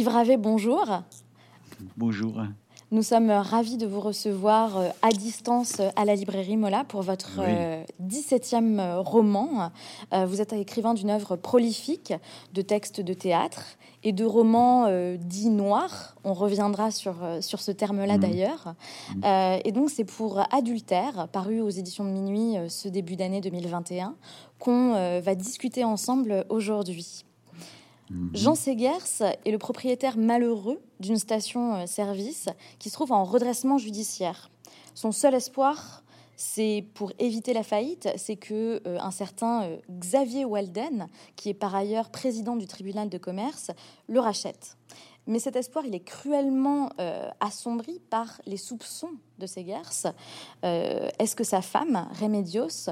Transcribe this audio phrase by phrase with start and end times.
[0.00, 1.02] Yves Ravet, bonjour.
[1.98, 2.40] Bonjour.
[2.90, 7.02] Nous sommes ravis de vous recevoir euh, à distance euh, à la librairie Mola pour
[7.02, 7.38] votre
[8.02, 9.70] 17e euh, roman.
[10.10, 12.14] Vous êtes écrivain d'une œuvre prolifique
[12.54, 14.86] de textes de théâtre et de romans
[15.18, 16.16] dits noirs.
[16.24, 18.20] On reviendra sur, sur ce terme-là mmh.
[18.20, 18.74] d'ailleurs.
[19.16, 19.60] Mmh.
[19.66, 24.14] Et donc c'est pour Adultère, paru aux éditions de Minuit ce début d'année 2021,
[24.58, 27.26] qu'on va discuter ensemble aujourd'hui.
[28.10, 28.30] Mhm.
[28.34, 34.50] Jean Segers est le propriétaire malheureux d'une station-service euh, qui se trouve en redressement judiciaire.
[34.94, 36.02] Son seul espoir,
[36.36, 41.54] c'est pour éviter la faillite, c'est que euh, un certain euh, Xavier Walden, qui est
[41.54, 43.70] par ailleurs président du tribunal de commerce,
[44.08, 44.76] le rachète.
[45.26, 46.88] Mais cet espoir, il est cruellement
[47.40, 50.12] assombri par les soupçons de Segers.
[50.62, 52.90] Est-ce que sa femme, Remedios,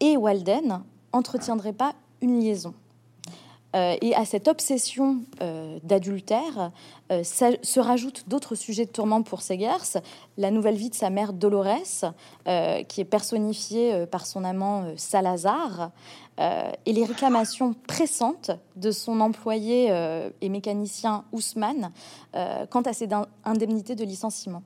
[0.00, 2.74] et Walden entretiendraient pas une liaison?
[3.76, 6.72] Euh, et à cette obsession euh, d'adultère
[7.12, 10.00] euh, se rajoutent d'autres sujets de tourment pour Segers.
[10.38, 12.14] La nouvelle vie de sa mère Dolores,
[12.88, 15.90] qui est personnifiée par son amant Salazar,
[16.38, 19.92] et les réclamations pressantes de son employé
[20.40, 21.92] et mécanicien Ousmane
[22.70, 23.08] quant à ses
[23.44, 24.62] indemnités de licenciement.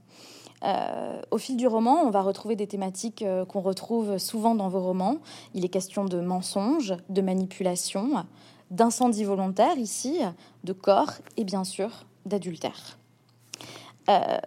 [1.30, 5.16] au fil du roman, on va retrouver des thématiques qu'on retrouve souvent dans vos romans.
[5.54, 8.24] Il est question de mensonges, de manipulation,
[8.70, 10.18] d'incendie volontaire ici,
[10.64, 12.98] de corps et bien sûr d'adultère.
[14.08, 14.38] Euh,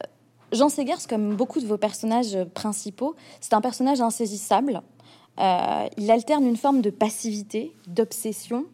[0.51, 4.81] Jean Segers, comme beaucoup de vos personnages principaux, c'est un personnage insaisissable.
[5.39, 8.65] Euh, il alterne une forme de passivité, d'obsession,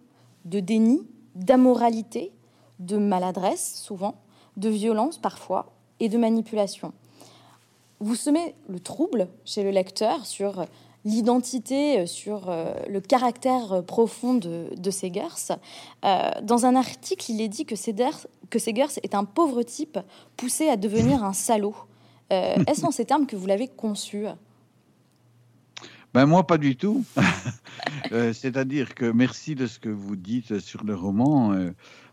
[0.46, 2.32] de déni, d'amoralité,
[2.80, 4.16] de maladresse souvent,
[4.58, 6.94] de violence parfois et de manipulation.
[8.00, 10.66] Vous semez le trouble chez le lecteur sur
[11.06, 15.58] l'identité, euh, sur euh, le caractère euh, profond de, de Segers.
[16.44, 20.00] dans un article, il est dit que Segers, que Segers est un pauvre type
[20.38, 21.76] poussé à devenir un salaud.
[22.30, 24.26] Est-ce en ces termes que vous l'avez conçu?
[26.16, 27.04] Ben moi, pas du tout.
[28.10, 31.56] C'est-à-dire que merci de ce que vous dites sur le roman,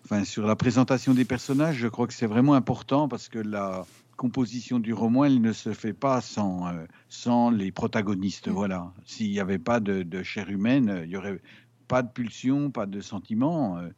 [0.05, 1.77] enfin sur la présentation des personnages.
[1.77, 3.87] Je crois que c'est vraiment important parce que la,
[4.21, 8.49] composition du roman, elle ne se fait pas sans, euh, sans les protagonistes.
[8.49, 8.53] Mm.
[8.53, 8.93] Voilà.
[9.07, 11.41] S'il n'y avait pas de, chair humaine, il n'y aurait
[11.89, 13.79] pas de pulsion, pas de sentiment.
[13.79, 13.89] Euh,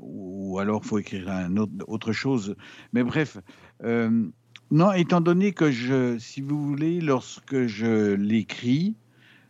[0.00, 2.56] ou alors, faut écrire un autre, autre chose.
[2.92, 3.38] Mais bref.
[3.84, 4.26] Euh,
[4.72, 8.96] non, étant donné que je, si vous voulez, lorsque je l'écris,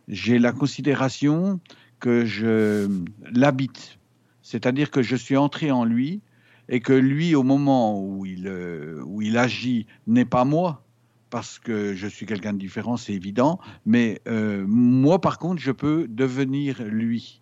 [0.07, 1.59] j'ai la considération
[1.99, 2.87] que je
[3.31, 3.97] l'habite.
[4.43, 6.21] C'est-à-dire que je suis entré en lui
[6.69, 10.83] et que lui, au moment où il, euh, où il agit, n'est pas moi,
[11.29, 15.71] parce que je suis quelqu'un de différent, c'est évident, mais euh, moi, par contre, je
[15.71, 17.41] peux devenir lui.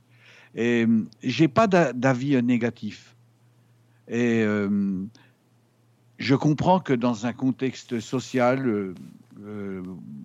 [0.56, 0.86] Et
[1.22, 3.16] j'ai pas d'avis négatif.
[4.08, 5.06] Et euh,
[6.18, 8.94] je comprends que dans un contexte social, euh,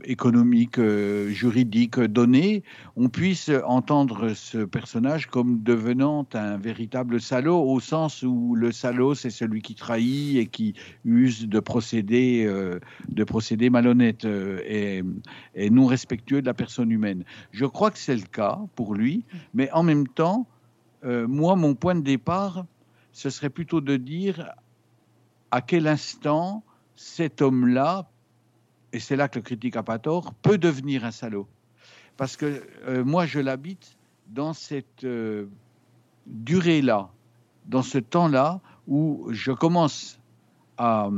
[0.05, 2.63] économique, euh, juridique donné,
[2.97, 9.15] on puisse entendre ce personnage comme devenant un véritable salaud, au sens où le salaud,
[9.15, 10.75] c'est celui qui trahit et qui
[11.05, 15.03] use de procédés, euh, de procédés malhonnêtes et,
[15.55, 17.25] et, non respectueux de la personne humaine.
[17.51, 20.47] Je crois que c'est le cas pour lui, mais en même temps,
[21.05, 22.67] moi, mon point de départ,
[23.13, 24.53] ce serait plutôt de dire
[25.51, 26.65] à quel instant
[26.97, 28.09] cet homme-là
[28.93, 31.47] et c'est là que le critique n'a pas tort, peut devenir un salaud.
[32.17, 33.97] Parce que euh, moi, je l'habite
[34.29, 35.47] dans cette euh,
[36.27, 37.11] durée-là,
[37.67, 40.19] dans ce temps-là où je commence
[40.79, 41.11] à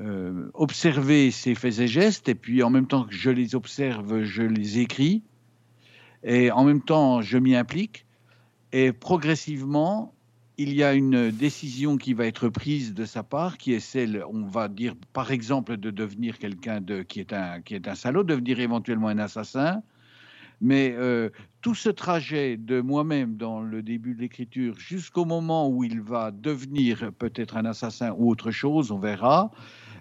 [0.00, 4.22] euh, observer ses faits et gestes, et puis en même temps que je les observe,
[4.24, 5.22] je les écris,
[6.24, 8.06] et en même temps, je m'y implique,
[8.72, 10.12] et progressivement,
[10.56, 14.24] il y a une décision qui va être prise de sa part, qui est celle,
[14.32, 17.94] on va dire par exemple, de devenir quelqu'un de, qui, est un, qui est un
[17.94, 19.82] salaud, devenir éventuellement un assassin.
[20.60, 25.82] Mais euh, tout ce trajet de moi-même dans le début de l'écriture jusqu'au moment où
[25.82, 29.50] il va devenir peut-être un assassin ou autre chose, on verra,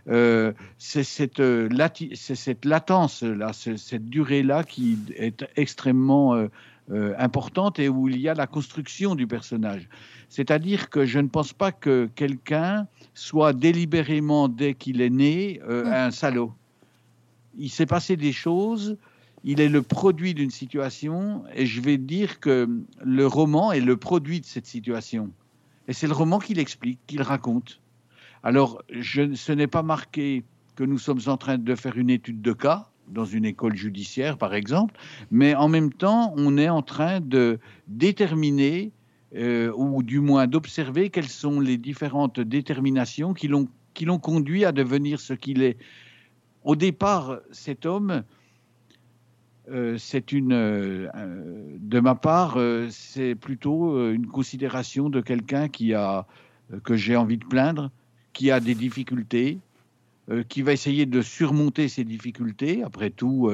[0.08, 1.68] euh, c'est cette, euh,
[2.14, 6.48] cette latence-là, cette durée-là qui est extrêmement
[7.18, 9.88] importante et où il y a la construction du personnage.
[10.30, 15.86] C'est-à-dire que je ne pense pas que quelqu'un soit délibérément, dès qu'il est né, euh,
[15.86, 15.94] mm.
[15.94, 16.54] un salaud.
[17.56, 18.98] Il s'est passé des choses,
[19.44, 22.68] il est le produit d'une situation, et je vais dire que
[23.04, 25.30] le roman est le produit de cette situation.
[25.88, 27.80] Et c'est le roman qui l'explique, qui le raconte.
[28.42, 30.44] Alors, je, ce n'est pas marqué
[30.76, 34.38] que nous sommes en train de faire une étude de cas, dans une école judiciaire,
[34.38, 34.96] par exemple,
[35.32, 38.92] mais en même temps, on est en train de déterminer
[39.36, 45.34] ou du moins d'observer quelles sont les différentes déterminations qui l'ont conduit à devenir ce
[45.34, 45.78] qu'il est.
[46.64, 48.24] Au départ, cet homme,
[49.70, 51.10] euh, c'est une, euh,
[51.80, 56.26] de ma part, euh, c'est plutôt une considération de quelqu'un qui a,
[56.84, 57.92] que j'ai envie de plaindre,
[58.34, 59.60] qui a des difficultés,
[60.48, 62.82] qui va essayer de surmonter ces difficultés.
[62.84, 63.52] Après tout,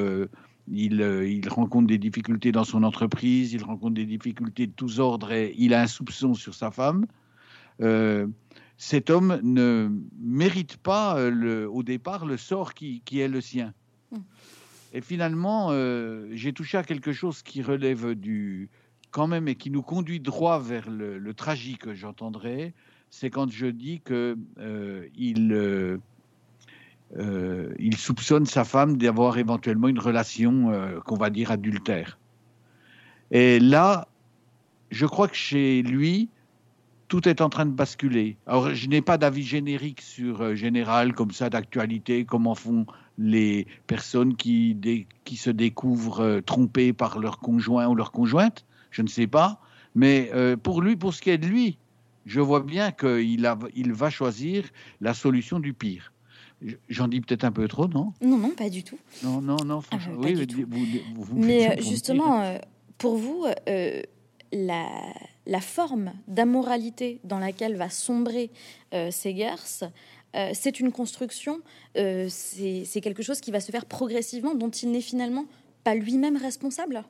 [0.68, 5.32] il, il, rencontre des difficultés dans son entreprise, il rencontre des difficultés de tous ordres
[5.32, 7.06] et il a un soupçon sur sa femme
[8.80, 13.74] cet homme ne mérite pas euh, le, au départ le sort qui, est le sien.
[14.12, 14.22] Hmm.
[14.94, 18.70] Et finalement, euh, j'ai touché à quelque chose qui relève du
[19.12, 22.74] quand même et qui nous conduit droit vers le, tragique, j'entendrai.
[23.10, 26.00] C'est quand je dis que euh, il,
[27.18, 30.72] il soupçonne sa femme d'avoir éventuellement une relation
[31.06, 32.20] qu'on va dire adultère.
[33.32, 34.08] Et là,
[34.92, 36.30] je crois que chez lui,
[37.10, 38.38] tout est en train de basculer.
[38.46, 42.86] Alors, je n'ai pas d'avis générique sur euh, général comme ça d'actualité, comment font
[43.18, 44.78] les personnes qui,
[45.36, 48.66] se découvrent euh, trompées par leur conjoint ou leur conjointe.
[48.92, 49.60] Je ne sais pas.
[49.96, 51.80] Mais euh, pour lui, pour ce qui est de lui,
[52.28, 54.66] je vois bien qu'il il va choisir
[55.02, 56.14] la solution du pire.
[56.90, 58.14] J'en dis peut-être un peu trop, non?
[58.22, 59.00] Non, non, pas du tout.
[59.24, 60.22] Non, non, non, ah, franchement.
[60.22, 60.86] vous,
[61.16, 62.60] vous, mais justement,
[62.98, 63.46] pour vous,
[64.52, 64.86] la
[65.50, 68.52] la forme d'amoralité dans laquelle va sombrer
[68.94, 69.84] euh, Segers,
[70.36, 71.62] euh, c'est une construction,
[71.98, 75.48] euh, c'est quelque chose qui va se faire progressivement, dont il n'est finalement
[75.84, 77.04] pas lui-même responsable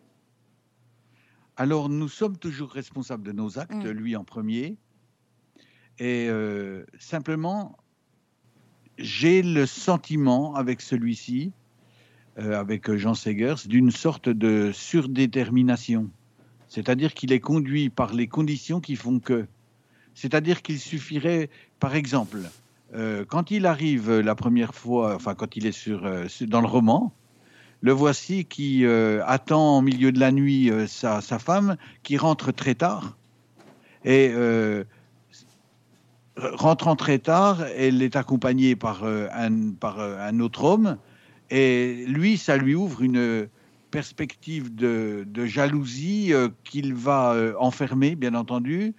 [1.57, 3.89] Alors nous sommes toujours responsables de nos actes, mm.
[3.89, 4.77] lui en premier,
[5.99, 6.29] et
[6.97, 7.75] simplement,
[8.99, 11.51] j'ai le sentiment avec celui-ci,
[12.37, 16.09] avec Jean Segers, d'une sorte de surdétermination.
[16.69, 19.47] C'est-à-dire qu'il est conduit par les conditions qui font que.
[20.13, 21.49] C'est-à-dire qu'il suffirait,
[21.79, 22.39] par exemple,
[22.93, 26.67] euh, quand il arrive la première fois, enfin quand il est sur, euh, dans le
[26.67, 27.13] roman,
[27.81, 32.51] le voici qui euh, attend au milieu de la nuit sa, sa, femme, qui rentre
[32.51, 33.17] très tard.
[34.05, 34.31] Et
[36.53, 40.97] rentrant très tard, elle est accompagnée par, un, par un autre homme.
[41.49, 43.47] Et lui, ça lui ouvre une,
[43.89, 48.93] perspective de, jalousie euh, qu'il va euh, enfermer, bien entendu,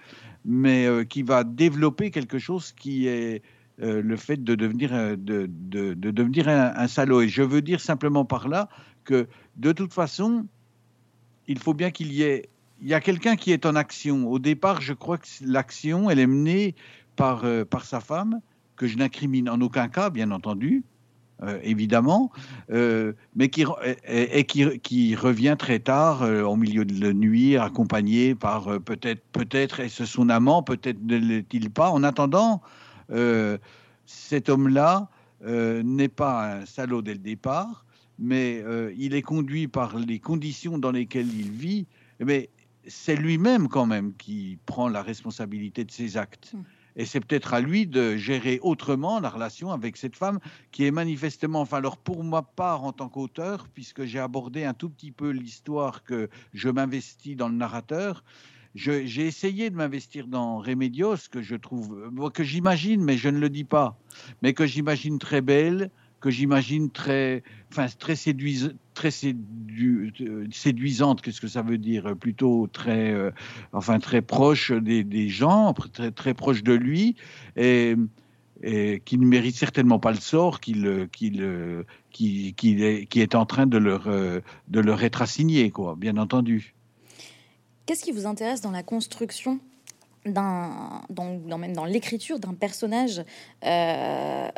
[0.45, 3.43] mais euh, qui va développer quelque chose qui est
[3.83, 7.23] le fait de devenir, de, de, devenir un, salaud.
[7.23, 8.69] Et je veux dire simplement par là
[9.05, 9.27] que,
[9.57, 10.45] de toute façon,
[11.49, 12.51] il faut bien qu'il y ait...
[12.83, 14.31] Il y a quelqu'un qui est en action.
[14.31, 16.75] Au départ, je crois que l'action, elle est menée
[17.21, 18.41] par, par sa femme,
[18.77, 20.85] que je n'incrimine en aucun cas, bien entendu,
[21.43, 22.31] euh, évidemment,
[22.71, 23.65] euh, mais qui,
[24.07, 29.89] et, qui, revient très tard, euh, au milieu de la nuit, accompagné par peut-être, peut-être
[29.89, 31.91] son amant, peut-être ne l'est-il pas.
[31.91, 32.61] En attendant,
[34.05, 35.09] cet homme-là
[35.43, 37.87] n'est pas un salaud dès le départ,
[38.19, 38.63] mais
[38.97, 41.87] il est conduit par les conditions dans lesquelles il vit.
[42.21, 42.51] Mais
[42.87, 46.55] c'est lui-même quand même qui prend la responsabilité de ses actes.
[47.01, 50.39] Et c'est peut-être à lui de gérer autrement la relation avec cette femme
[50.71, 54.75] qui est manifestement, enfin alors pour ma part en tant qu'auteur, puisque j'ai abordé un
[54.75, 58.23] tout petit peu l'histoire que je m'investis dans le narrateur,
[58.75, 63.49] j'ai essayé de m'investir dans Remedios, que je trouve, que j'imagine, mais je ne le
[63.49, 63.99] dis pas,
[64.43, 65.91] mais que j'imagine très belle,
[66.21, 67.43] que j'imagine très,
[67.73, 69.11] enfin, très, séduisante, très
[70.53, 71.23] séduisante.
[71.23, 73.31] Qu'est-ce que ça veut dire Plutôt très, euh,
[73.73, 77.17] enfin, très proche des, gens, très, très proche de lui,
[77.57, 77.97] et,
[79.07, 83.67] qui ne mérite certainement pas le sort qu'il qu'il qui, est, qui est en train
[83.67, 86.75] de leur, euh, de leur être assigné, quoi, bien entendu.
[87.87, 89.61] Qu'est-ce qui vous intéresse dans la construction
[90.27, 93.25] d'un, dans, même dans l'écriture d'un personnage
[93.65, 94.49] euh,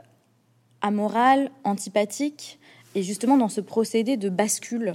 [0.81, 2.59] amoral, antipathique,
[2.95, 4.95] et justement dans ce procédé de bascule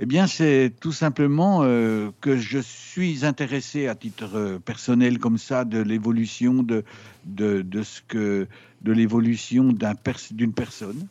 [0.00, 5.38] eh bien, c'est tout simplement euh, que je suis intéressé à titre euh, personnel comme
[5.38, 6.84] ça de l'évolution de,
[7.24, 8.46] de, ce que
[8.82, 9.94] de l'évolution d'un
[10.30, 11.08] d'une personne.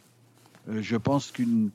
[0.69, 1.72] Euh, je pense qu'une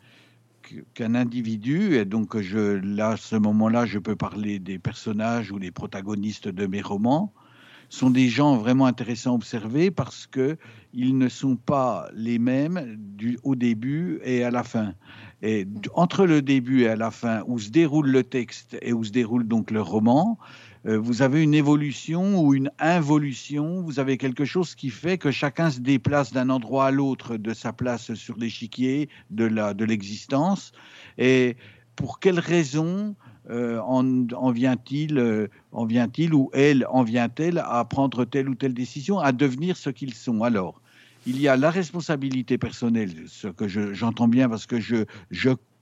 [0.94, 5.59] qu'un individu, et donc je, là, à ce moment-là, je peux parler des personnages ou
[5.59, 7.30] des protagonistes de mes romans,
[7.92, 10.56] sont des gens vraiment intéressants à observer parce que
[10.94, 14.94] ils ne sont pas les mêmes du, au début et à la fin.
[15.42, 19.04] Et entre le début et à la fin, où se déroule le texte et où
[19.04, 20.38] se déroule donc le roman,
[20.87, 25.30] euh, vous avez une évolution ou une involution, vous avez quelque chose qui fait que
[25.30, 30.72] chacun se déplace d'un endroit à l'autre de sa place sur l'échiquier de l'existence.
[31.18, 31.56] De et
[31.94, 33.16] pour quelles raisons
[33.50, 39.32] en, vient-il, en vient-il ou elle en vient-elle à prendre telle ou telle décision, à
[39.32, 40.42] devenir ce qu'ils sont?
[40.42, 40.82] Alors,
[41.26, 45.04] il y a la responsabilité personnelle, ce que j'entends bien parce que je,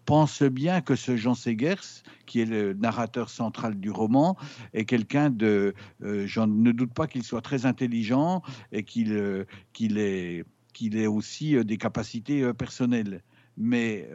[0.06, 4.36] pense bien que ce Jean Segers, qui est le narrateur central du roman,
[4.72, 5.74] est quelqu'un de.
[6.02, 9.44] Euh, je ne doute pas qu'il soit très intelligent et qu'il euh,
[9.80, 13.22] ait aussi euh, des capacités personnelles.
[13.56, 14.08] Mais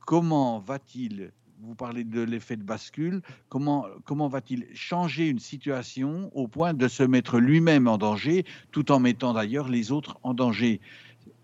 [0.00, 1.32] comment va-t-il
[1.62, 6.88] vous parlez de l'effet de bascule, comment, comment va-t-il changer une situation au point de
[6.88, 10.80] se mettre lui-même en danger, tout en mettant d'ailleurs les autres en danger?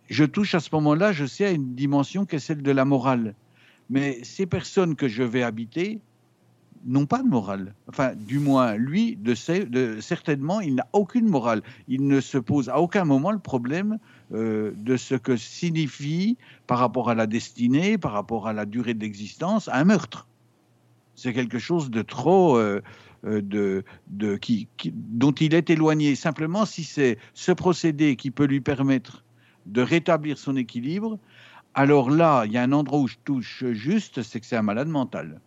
[0.08, 2.84] Je touche à ce moment-là, je sais, à une dimension qui est celle de la
[2.84, 3.34] morale.
[3.88, 6.00] Mais ces personnes que je vais habiter
[6.84, 7.74] n'ont pas de morale.
[7.88, 9.34] Enfin, du moins, lui, de,
[10.00, 11.62] certainement, il n'a aucune morale.
[11.88, 13.98] Il ne se pose à aucun moment le problème
[14.32, 16.36] euh, de ce que signifie
[16.66, 20.26] par rapport à la destinée, par rapport à la durée de l'existence, un meurtre.
[21.14, 22.80] C'est quelque chose de trop, euh,
[23.24, 26.14] euh, de, de, qui, dont il est éloigné.
[26.14, 29.24] Simplement, si c'est ce procédé qui peut lui permettre
[29.66, 31.18] de rétablir son équilibre,
[31.74, 34.62] alors là, il y a un endroit où je touche juste, c'est que c'est un
[34.62, 35.40] malade mental.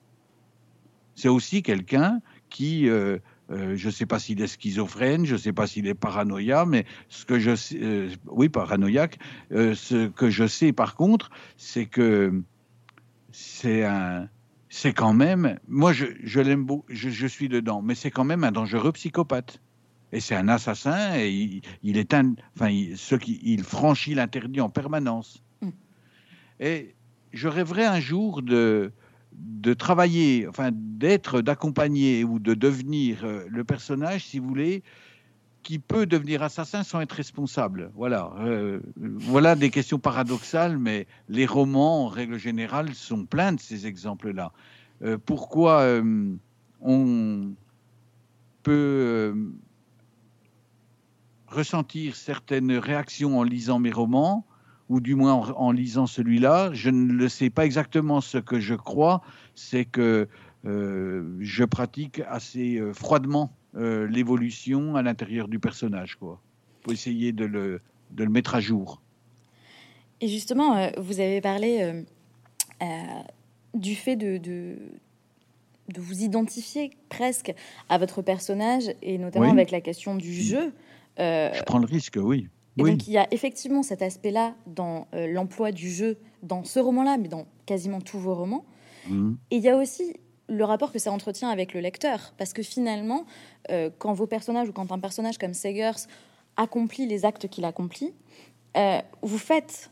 [1.15, 2.89] C'est aussi quelqu'un qui
[3.51, 6.65] euh, je ne sais pas s'il est schizophrène, je ne sais pas s'il est paranoïa,
[6.65, 9.19] mais ce que je sais, euh, oui, paranoïaque.
[9.51, 12.41] Euh, ce que je sais par contre, c'est que
[13.31, 14.27] c'est un,
[14.69, 18.23] c'est quand même, moi je, je l'aime beau, je, je, suis dedans, mais c'est quand
[18.23, 19.61] même un dangereux psychopathe.
[20.11, 24.15] Et c'est un assassin et il, il est un, enfin, il, ce qui, il franchit
[24.15, 25.43] l'interdit en permanence.
[25.61, 25.69] Mm.
[26.61, 26.95] Et
[27.33, 28.93] je rêverais un jour de,
[29.37, 34.83] de travailler, enfin d'être, d'accompagner ou de devenir euh, le personnage, si vous voulez,
[35.63, 37.91] qui peut devenir assassin sans être responsable.
[37.95, 43.59] Voilà, euh, voilà des questions paradoxales, mais les romans, en règle générale, sont pleins de
[43.59, 44.51] ces exemples-là.
[45.01, 45.87] Euh, pourquoi
[46.81, 47.53] on
[48.61, 49.35] peut
[51.47, 54.45] ressentir certaines réactions en lisant mes romans
[54.89, 58.21] ou du moins en, lisant celui-là, je ne le sais pas exactement.
[58.21, 59.21] Ce que je crois,
[59.55, 60.27] c'est que
[60.65, 66.39] euh, je pratique assez euh, froidement euh, l'évolution à l'intérieur du personnage, quoi,
[66.83, 69.01] pour essayer de le, de le mettre à jour.
[70.21, 72.05] Et justement, vous avez parlé
[73.73, 74.77] du fait de, de,
[75.93, 77.53] de, vous identifier presque
[77.89, 80.73] à votre personnage, et notamment avec la question du jeu.
[81.17, 82.47] je prends le risque, oui.
[82.77, 86.79] Et donc il y a effectivement cet aspect-là dans euh, l'emploi du jeu, dans ce
[86.79, 88.65] roman-là, mais dans quasiment tous vos romans.
[89.07, 89.37] Mhm.
[89.51, 90.17] Et il y a aussi
[90.47, 93.25] le rapport que ça entretient avec le lecteur, parce que finalement,
[93.71, 96.07] euh, quand vos personnages ou quand un personnage comme Segers
[96.57, 98.13] accomplit les actes qu'il accomplit,
[98.77, 99.91] euh, vous faites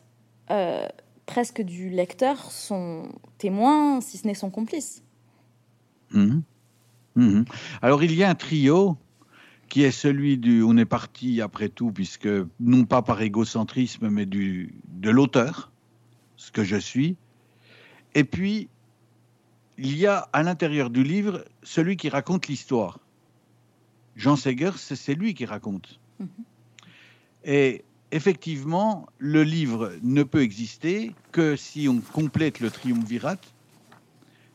[1.25, 3.07] presque du lecteur son
[3.39, 5.01] témoin, si ce n'est son complice.
[6.11, 6.43] Mhm.
[7.15, 7.45] Mhm.
[7.81, 8.97] Alors il y a un trio
[9.70, 12.29] qui est celui du on est parti après tout, puisque
[12.60, 15.72] non pas par égocentrisme, mais du, de l'auteur,
[16.38, 17.15] ce que je suis.
[18.15, 18.70] Et puis,
[19.77, 23.00] il y a à l'intérieur du livre celui qui raconte l'histoire.
[24.15, 26.00] Jean Segers, c'est lui qui raconte.
[26.20, 26.27] Mhm.
[27.46, 33.38] Et effectivement, le livre ne peut exister que si on complète le triumvirat,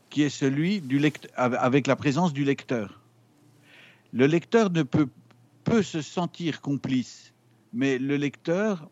[0.09, 0.99] qui est celui du
[1.35, 2.98] avec la présence du lecteur
[4.11, 5.07] le lecteur ne peut,
[5.63, 7.33] peut se sentir complice,
[7.73, 8.89] mais le lecteur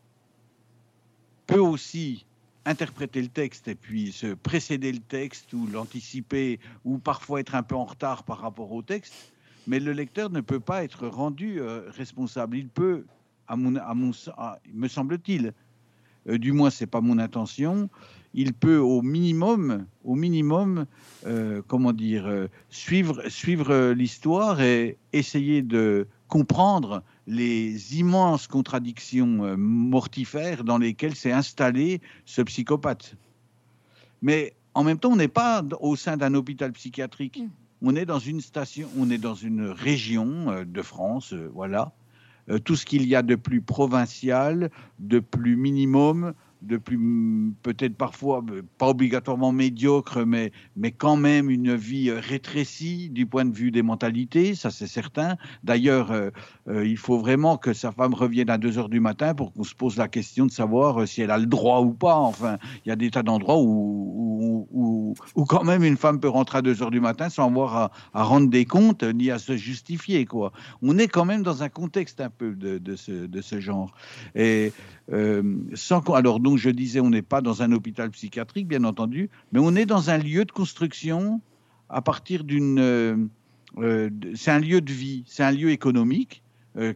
[1.47, 2.25] peut aussi
[2.65, 7.63] interpréter le texte et puis se précéder le texte ou l'anticiper ou parfois être un
[7.63, 9.13] peu en retard par rapport au texte,
[9.67, 12.57] mais le lecteur ne peut pas être rendu euh, responsable.
[12.57, 13.05] Il peut,
[13.47, 13.93] à mon, à
[14.73, 15.53] me semble-t-il,
[16.27, 17.89] euh, du moins c'est pas mon intention,
[18.33, 20.85] il peut au minimum, au minimum,
[21.25, 29.55] euh, comment dire, euh, suivre, suivre l'histoire et essayer de comprendre les immenses contradictions euh,
[29.57, 33.15] mortifères dans lesquelles s'est installé ce psychopathe.
[34.21, 37.39] Mais en même temps, on n'est pas au sein d'un hôpital psychiatrique.
[37.39, 37.49] Mm.
[37.81, 41.93] On est dans une station, on est dans une région de France, voilà.
[42.65, 46.97] tout ce qu'il y a de plus provincial, de plus minimum, de plus
[47.61, 48.43] peut-être parfois
[48.77, 53.71] pas obligatoirement médiocre, mais, mais quand même une vie euh, rétrécie du point de vue
[53.71, 55.35] des mentalités, ça c'est certain.
[55.63, 56.29] D'ailleurs, euh,
[56.67, 59.63] euh, il faut vraiment que sa femme revienne à 2 heures du matin pour qu'on
[59.63, 62.15] se pose la question de savoir si elle a le droit ou pas.
[62.15, 64.67] Enfin, il y a des tas d'endroits où,
[65.35, 68.23] où, quand même une femme peut rentrer à 2 heures du matin sans avoir à,
[68.23, 70.25] rendre des comptes ni à se justifier.
[70.25, 70.51] Quoi.
[70.81, 73.93] On est quand même dans un contexte un peu de, de, ce, de ce genre.
[74.35, 74.73] Et
[75.73, 79.59] sans alors donc je disais, on n'est pas dans un hôpital psychiatrique, bien entendu, mais
[79.61, 81.41] on est dans un lieu de construction
[81.89, 83.29] à partir d'une...
[84.33, 86.41] c'est un lieu de vie, c'est un lieu économique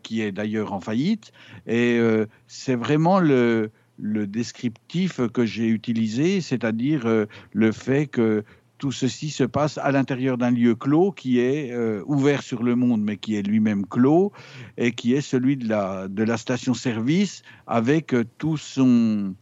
[0.03, 1.33] qui est d'ailleurs en faillite,
[1.67, 1.99] et
[2.47, 7.05] c'est vraiment le, descriptif que j'ai utilisé, c'est-à-dire
[7.51, 8.45] le fait que
[8.81, 12.75] tout ceci se passe à l'intérieur d'un lieu clos qui est euh, ouvert sur le
[12.75, 14.31] monde, mais qui est lui-même clos,
[14.75, 19.35] et qui est celui de la, station-service avec euh, tout son,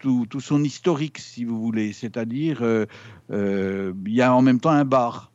[0.00, 1.92] tout, son historique, si vous voulez.
[1.92, 5.32] C'est-à-dire, euh, il y a en même temps un bar.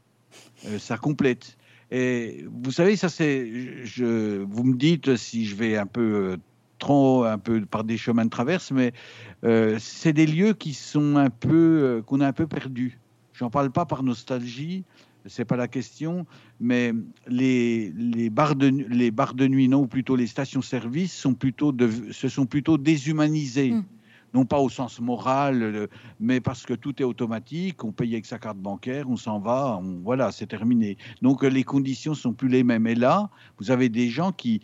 [0.79, 1.57] ça complète.
[1.91, 3.83] Et vous savez, ça c'est.
[3.83, 6.37] Je, vous me dites si je vais un peu
[6.79, 8.91] trop, un peu par des chemins de traverse, mais
[9.79, 12.99] c'est des lieux qui sont un peu, qu'on a un peu perdus.
[13.33, 14.85] J'en parle pas par nostalgie,
[15.27, 16.25] c'est pas la question,
[16.59, 16.93] mais
[17.27, 21.71] les, les, bars de, les bars de nuit, non, ou plutôt les stations-service, sont plutôt
[21.71, 23.71] de, se sont plutôt déshumanisés.
[23.71, 23.83] Hmm.
[24.35, 25.87] Non pas au sens moral,
[26.19, 29.81] mais parce que tout est automatique, on paye avec sa carte bancaire, on s'en va,
[30.03, 30.97] voilà, c'est terminé.
[31.21, 32.85] Donc les conditions sont plus les mêmes.
[32.85, 34.61] Et là, vous avez des gens qui,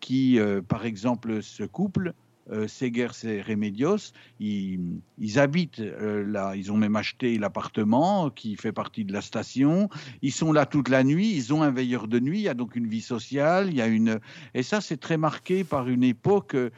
[0.00, 2.14] qui euh, par exemple, se couplent
[2.50, 2.66] euh,
[3.24, 4.78] et Remedios, ils,
[5.36, 9.88] habitent euh, là, ils ont même acheté l'appartement qui fait partie de la station.
[10.22, 12.54] Ils sont là toute la nuit, ils ont un veilleur de nuit, il y a
[12.54, 14.20] donc une vie sociale, il y a une
[14.54, 16.70] et ça c'est très marqué par une époque euh,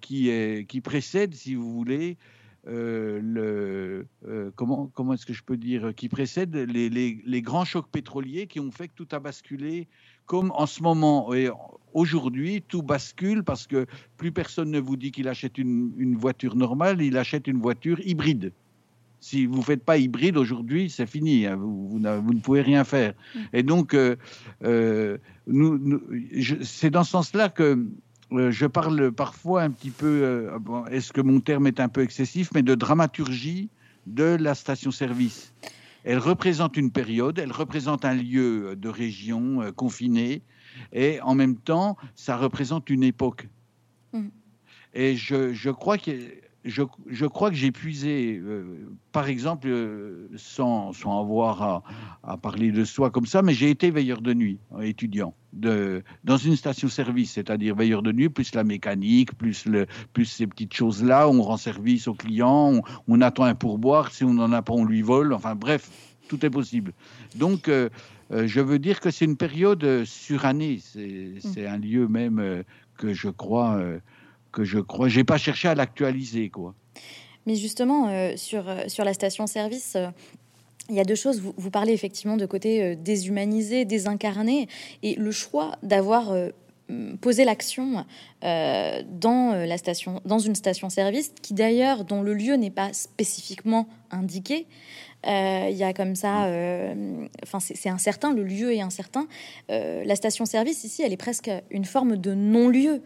[0.00, 2.16] qui est qui précède, si vous voulez,
[2.66, 4.06] le,
[4.56, 8.46] comment, comment est-ce que je peux dire, qui précède les, les, les, grands chocs pétroliers
[8.46, 9.88] qui ont fait que tout a basculé
[10.30, 11.50] comme en ce moment et
[11.92, 13.86] aujourd'hui, tout bascule parce que
[14.16, 18.52] plus personne ne vous dit qu'il achète une, voiture normale, il achète une voiture hybride.
[19.18, 23.12] Si vous ne faites pas hybride aujourd'hui, c'est fini, hein, vous, ne pouvez rien faire.
[23.34, 23.38] Mm.
[23.52, 24.14] Et donc, euh,
[24.62, 25.18] euh,
[26.62, 27.86] c'est dans ce sens-là que
[28.32, 30.50] euh, je parle parfois un petit peu,
[30.90, 33.68] est-ce que mon terme est un peu excessif, mais de dramaturgie
[34.06, 35.52] de la station-service.
[36.04, 40.42] Elle représente une période, elle représente un lieu de région euh, confiné,
[40.92, 43.48] et en même temps, ça représente une époque.
[44.12, 44.28] Mm.
[44.94, 46.10] Et je, je, crois que
[46.64, 51.82] je, je, crois que j'ai puisé, euh, par exemple, euh, sans, sans, avoir à,
[52.22, 56.36] à, parler de soi comme ça, mais j'ai été veilleur de nuit, étudiant, de, dans
[56.36, 61.28] une station-service, c'est-à-dire veilleur de nuit, plus la mécanique, plus, le, plus ces petites choses-là,
[61.28, 64.74] on rend service aux clients, on, on, attend un pourboire, si on n'en a pas,
[64.74, 65.90] on lui vole, enfin bref,
[66.28, 66.92] tout est possible.
[67.36, 67.88] Donc, euh,
[68.30, 72.62] je veux dire que c'est une période surannée, c'est un lieu même
[72.96, 73.82] que je crois
[74.52, 75.08] que je crois.
[75.08, 76.74] J'ai pas cherché à l'actualiser, quoi.
[77.46, 80.08] Mais justement, euh, sur, euh, sur la station-service, euh,
[80.88, 81.40] il y a deux choses.
[81.40, 84.68] Vous, vous parlez effectivement de côté déshumanisé, désincarné,
[85.02, 86.34] et le choix d'avoir
[87.20, 88.04] posé l'action
[88.42, 94.66] dans la station, dans une station-service, qui d'ailleurs, dont le lieu n'est pas spécifiquement indiqué.
[95.24, 96.50] Il y a comme ça,
[97.44, 99.28] enfin c'est incertain, le lieu est incertain.
[99.68, 103.00] la station-service ici, elle est presque une forme de non-lieu.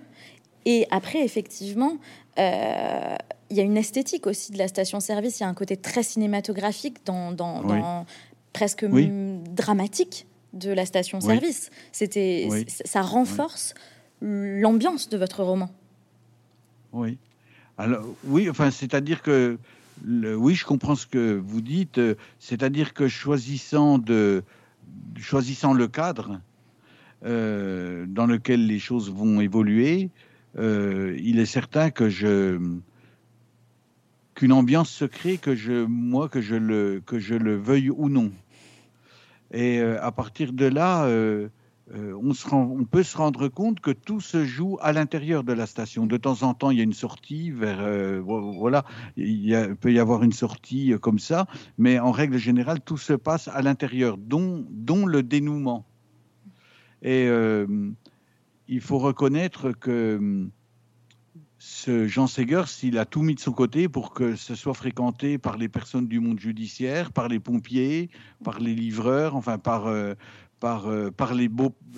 [0.64, 1.98] Et après, effectivement,
[2.38, 3.16] euh,
[3.50, 5.40] il y a une esthétique aussi de la station-service.
[5.40, 8.06] Il y a un côté très cinématographique, dans,
[8.52, 11.70] presque dramatique de la station-service.
[11.92, 13.74] C'était, ça renforce
[14.20, 15.70] l'ambiance de votre roman.
[16.92, 17.18] Oui.
[17.76, 19.58] Alors, oui, enfin, c'est-à-dire que,
[20.04, 22.00] le, oui, je comprends ce que vous dites.
[22.38, 24.44] C'est-à-dire que choisissant de,
[25.16, 26.40] choisissant le cadre
[27.24, 30.10] euh, dans lequel les choses vont évoluer,
[30.58, 32.58] euh, il est certain que je
[34.34, 38.08] qu'une ambiance se crée, que je, moi, que je le, que je le veuille ou
[38.08, 38.32] non.
[39.52, 41.48] Et euh, à partir de là, euh,
[41.92, 45.66] on, se on, peut se rendre compte que tout se joue à l'intérieur de la
[45.66, 46.06] station.
[46.06, 47.78] De temps en temps, il y a une sortie vers,
[48.22, 48.84] voilà,
[49.16, 51.46] il, peut y avoir une sortie comme ça,
[51.78, 55.86] mais en règle générale, tout se passe à l'intérieur, dont, dont le dénouement.
[57.02, 57.28] Et
[58.68, 60.50] il faut reconnaître que hum,
[61.58, 65.38] ce Jean Segers, il a tout mis de son côté pour que ce soit fréquenté
[65.38, 68.10] par les personnes du monde judiciaire, par les pompiers,
[68.42, 70.14] par les livreurs, enfin par, euh,
[70.64, 71.10] euh,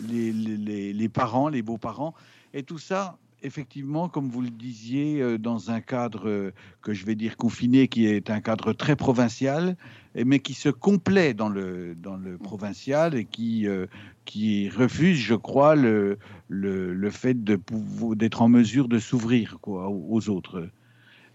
[0.08, 2.14] les, les parents, les beaux-parents.
[2.54, 6.50] Et tout ça, effectivement, comme vous le disiez, euh, dans un cadre euh,
[6.82, 9.76] que je vais dire confiné, qui est un cadre très provincial,
[10.14, 13.86] mais qui se complaît dans le, dans le provincial et qui, euh,
[14.24, 16.18] qui refuse, je crois, le,
[16.48, 20.68] le, le fait d'être en mesure de s'ouvrir aux autres.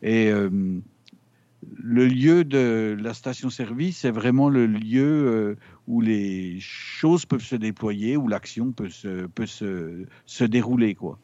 [0.02, 7.56] Et le lieu de la station-service, c'est vraiment le lieu où les choses peuvent se
[7.56, 10.96] déployer, où l'action peut se, peut se, se dérouler.
[10.96, 11.20] Quoi.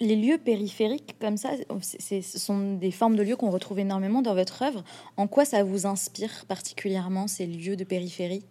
[0.00, 4.34] Les lieux périphériques comme ça, ce sont des formes de lieux qu'on retrouve énormément dans
[4.34, 4.82] votre œuvre.
[5.16, 8.44] En quoi ça vous inspire particulièrement ces lieux de périphérie?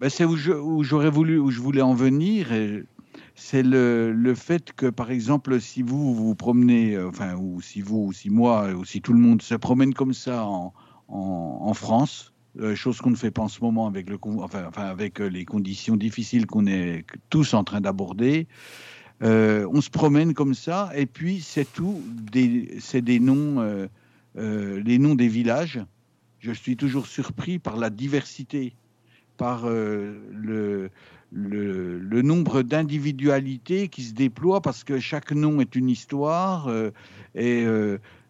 [0.00, 2.48] Ben C'est où j'aurais voulu, où je voulais en venir.
[3.34, 7.80] C'est le, le, fait que, par exemple, si vous vous promenez, euh, enfin, ou si
[7.80, 10.72] vous, ou si moi, ou si tout le monde se promène comme ça en,
[11.08, 15.20] en, France, euh, chose qu'on ne fait pas en ce moment avec, le, enfin, avec
[15.20, 18.46] euh, les conditions difficiles qu'on est tous en train d'aborder.
[19.22, 22.02] Euh, on se promène comme ça, et puis c'est tout,
[22.80, 23.86] c'est des noms, euh,
[24.36, 25.80] euh, les noms des villages.
[26.40, 28.74] Je suis toujours surpris par la diversité,
[29.36, 30.90] par le,
[31.30, 36.68] nombre d'individualités qui se déploient, parce que chaque nom est une histoire,
[37.36, 37.64] et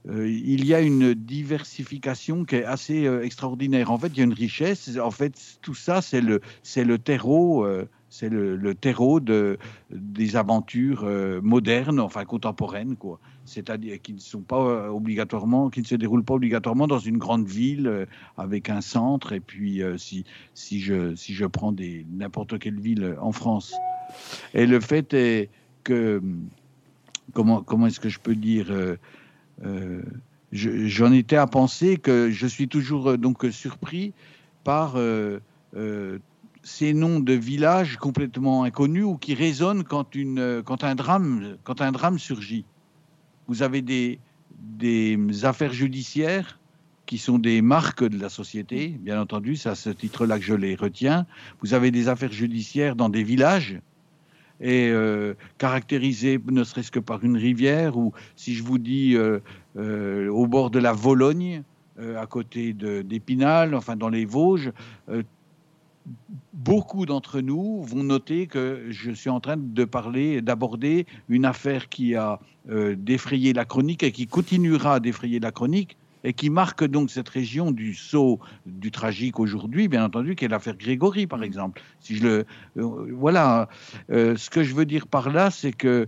[0.05, 3.91] il y a une diversification qui est assez extraordinaire.
[3.91, 4.91] En fait, il y a une richesse.
[5.03, 7.67] En fait, tout ça, c'est le, c'est le terreau
[8.13, 9.57] c'est le, terreau de,
[9.91, 13.19] des aventures euh, modernes, enfin contemporaines, quoi.
[13.47, 17.17] C'est-à-dire qui ne sont pas euh, obligatoirement, qui ne se déroulent pas obligatoirement dans une
[17.17, 18.05] grande ville euh,
[18.37, 19.33] avec un centre.
[19.33, 20.27] Et puis, si,
[20.79, 21.75] je prends
[22.13, 23.75] n'importe quelle ville en France,
[24.53, 25.49] et le fait est
[25.83, 26.23] que,
[27.33, 28.71] comment, comment est-ce que je peux dire
[30.53, 34.13] J'en étais à penser que je suis toujours donc surpris
[34.65, 34.99] par
[36.63, 40.15] ces noms de villages complètement inconnus ou qui résonnent quand,
[40.85, 42.65] un, drame, surgit.
[43.49, 44.19] Vous avez des,
[44.59, 46.59] des affaires judiciaires
[47.07, 50.55] qui sont des marques de la société, bien entendu, c'est à ce titre-là que je
[50.55, 51.27] les retiens.
[51.61, 53.81] Vous avez des affaires judiciaires dans des villages
[54.63, 59.41] et euh, caractérisées ne serait-ce que par une rivière ou si je vous dis euh,
[59.77, 61.65] euh, au bord de la Vologne,
[62.17, 64.73] à côté d'Épinal, enfin dans les Vosges,
[66.53, 71.89] beaucoup d'entre nous vont noter que je suis en train de parler, d'aborder une affaire
[71.89, 76.51] qui a euh, défrayé la chronique et qui continuera à défrayer la chronique et qui
[76.51, 81.27] marque donc cette région du saut du tragique aujourd'hui, bien entendu, qui est l'affaire Grégory,
[81.27, 81.83] par exemple.
[82.01, 83.69] Si je le, euh, voilà,
[84.11, 86.07] euh, ce que je veux dire par là, c'est que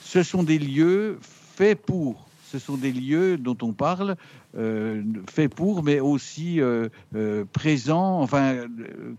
[0.00, 4.16] ce sont des lieux faits pour ce sont des lieux dont on parle,
[4.56, 8.66] euh, faits pour, mais aussi euh, euh, présents, enfin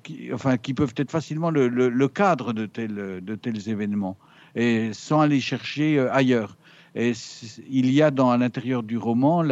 [0.03, 4.17] qui, enfin, qui peuvent être facilement le, cadre de tels, de tels événements,
[4.55, 6.57] et sans aller chercher ailleurs.
[6.95, 7.13] Et
[7.69, 9.43] il y a dans à l'intérieur du roman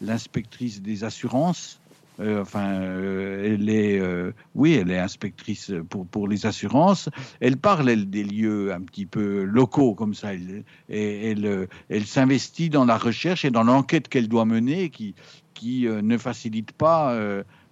[0.00, 1.79] l'inspectrice des assurances
[2.20, 7.08] euh, enfin, euh, elle est, euh, oui, elle est inspectrice pour, pour les assurances.
[7.40, 10.34] Elle parle, elle, des lieux un petit peu locaux comme ça.
[10.34, 15.14] Elle, et elle, elle s'investit dans la recherche et dans l'enquête qu'elle doit mener, qui,
[15.54, 17.18] qui ne facilite pas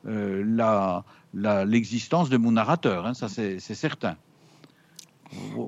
[0.05, 3.07] la, l'existence de mon narrateur.
[3.07, 4.17] Hein, ça, c'est certain.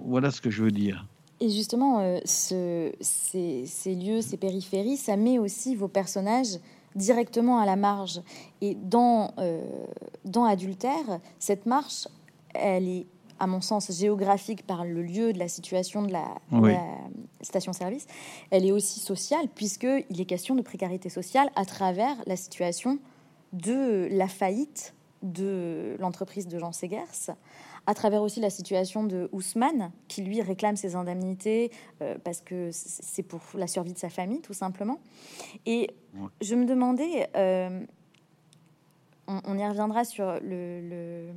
[0.07, 1.07] Voilà ce que je veux dire.
[1.41, 6.59] Et justement, ce, ces, ces, lieux, ces périphéries, ça met aussi vos personnages
[6.95, 8.21] directement à la marge.
[8.61, 9.63] Et dans, euh,
[10.25, 12.09] dans Adultère, cette marche,
[12.55, 13.07] elle est,
[13.39, 16.27] à mon sens, géographique par le lieu de la situation de la,
[17.43, 18.07] station-service.
[18.51, 22.99] Elle est aussi sociale, puisqu'il est question de précarité sociale à travers la situation
[23.55, 27.33] de la faillite de l'entreprise de Jean Segers
[27.91, 31.73] à travers aussi la situation de Ousmane, qui lui réclame ses indemnités
[32.03, 35.01] euh, parce que c'est pour la survie de sa famille, tout simplement.
[35.67, 35.91] Et
[36.41, 37.85] je me demandais, euh,
[39.27, 41.33] on, y reviendra sur le,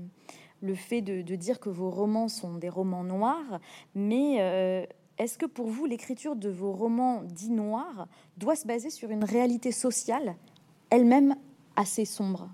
[0.61, 3.59] le, fait de, dire que vos romans sont des romans noirs,
[3.95, 4.85] mais euh,
[5.17, 9.23] est-ce que pour vous, l'écriture de vos romans dits noirs doit se baser sur une
[9.23, 10.35] réalité sociale,
[10.91, 11.35] elle-même
[11.75, 12.47] assez sombre?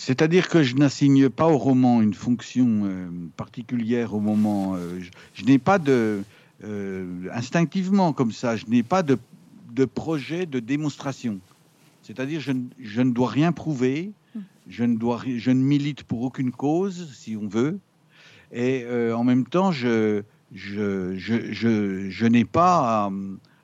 [0.00, 4.74] C'est-à-dire que je n'assigne pas au roman une fonction euh, particulière au moment.
[4.74, 4.98] Euh,
[5.34, 6.22] je, n'ai pas de.
[6.64, 9.18] Euh, instinctivement, comme ça, je n'ai pas de,
[9.84, 11.38] projet de démonstration.
[12.02, 14.12] C'est-à-dire, je, je, ne dois rien prouver,
[14.70, 17.78] je ne, dois, je ne milite pour aucune cause, si on veut,
[18.52, 20.22] et en même temps, je,
[20.54, 23.12] je, je n'ai pas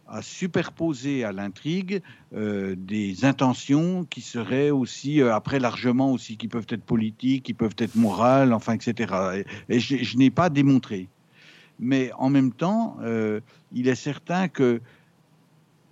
[0.09, 2.01] à superposer à l'intrigue
[2.35, 7.55] euh, des intentions qui seraient aussi, euh, après largement aussi, qui peuvent être politiques, qui
[7.55, 9.45] peuvent être morales, enfin, etc.
[9.69, 11.09] Et, je, n'ai pas démontré.
[11.79, 13.41] Mais en même temps, euh,
[13.73, 14.81] il est certain que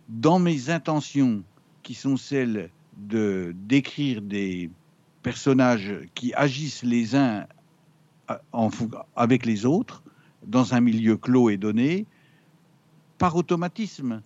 [0.09, 1.43] dans mes intentions,
[1.83, 4.71] qui sont celles de d'écrire des
[5.23, 7.47] personnages qui agissent les uns
[9.17, 10.03] avec les autres
[10.47, 12.07] dans un milieu clos et donné,
[13.25, 14.21] par automatisme,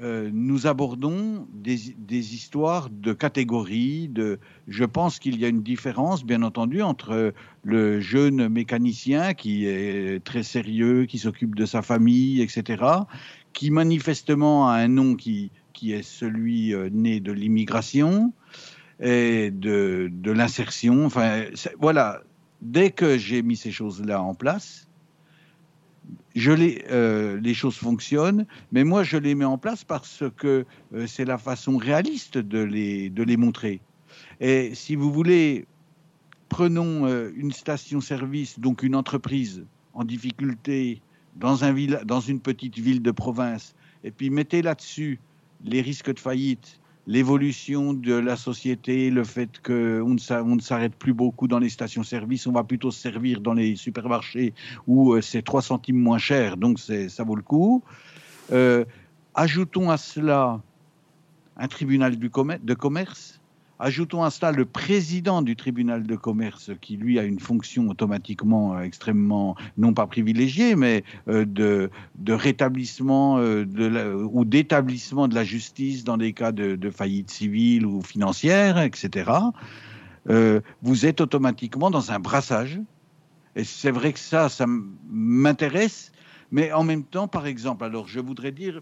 [0.00, 4.08] euh, nous abordons des, histoires de catégories.
[4.08, 9.66] De, je pense qu'il y a une différence, bien entendu, entre le jeune mécanicien qui
[9.66, 12.82] est très sérieux, qui s'occupe de sa famille, etc.,
[13.52, 18.32] qui manifestement a un nom qui, qui est celui euh, né de l'immigration
[18.98, 21.06] et de, de l'insertion.
[21.06, 21.44] Enfin,
[21.78, 22.22] voilà,
[22.60, 24.88] dès que j'ai mis ces choses-là en place,
[26.34, 30.64] je les, euh, les choses fonctionnent, mais moi je les mets en place parce que
[30.94, 33.80] euh, c'est la façon réaliste de les, de les montrer.
[34.40, 35.66] Et si vous voulez,
[36.48, 39.64] prenons euh, une station-service, donc une entreprise
[39.94, 41.00] en difficulté
[41.36, 45.20] dans, un dans une petite ville de province, et puis mettez là-dessus
[45.64, 51.48] les risques de faillite, l'évolution de la société, le fait qu'on ne s'arrête plus beaucoup
[51.48, 54.54] dans les stations-service, on va plutôt se servir dans les supermarchés
[54.86, 57.82] où euh, c'est 3 centimes moins cher, donc ça vaut le coup.
[58.52, 58.84] Euh,
[59.34, 60.60] ajoutons à cela
[61.56, 63.41] un tribunal de commerce
[63.84, 68.76] Ajoutons à cela le président du tribunal de commerce qui, lui, a une fonction automatiquement
[68.76, 71.90] euh, extrêmement, non pas privilégiée, mais euh, de,
[72.32, 78.78] rétablissement euh, ou d'établissement de la justice dans des cas de, faillite civile ou financière,
[78.78, 79.32] etc.
[80.28, 82.80] vous êtes automatiquement dans un brassage.
[83.56, 84.64] Et c'est vrai que ça, ça
[85.10, 86.12] m'intéresse.
[86.52, 88.80] Mais en même temps, par exemple, alors je voudrais dire,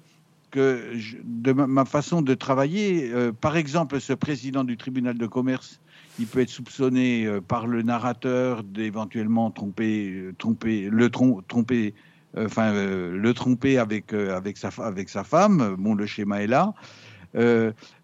[0.51, 0.93] que
[1.25, 5.81] de ma façon de travailler, euh, par exemple, ce président du tribunal de commerce,
[6.19, 11.95] il peut être soupçonné euh, par le narrateur d'éventuellement tromper, euh, tromper, le tromper,
[12.37, 15.75] enfin le tromper avec avec sa avec sa femme.
[15.79, 16.75] Bon, le schéma est là,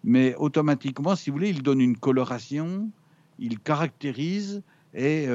[0.03, 2.89] mais automatiquement, si vous voulez, il donne une coloration,
[3.39, 5.27] il caractérise et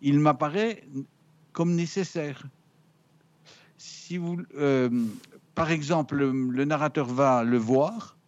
[0.00, 0.82] il m'apparaît
[1.52, 2.42] comme nécessaire.
[3.76, 4.38] Si vous,
[5.56, 8.18] par exemple, le, narrateur va le voir,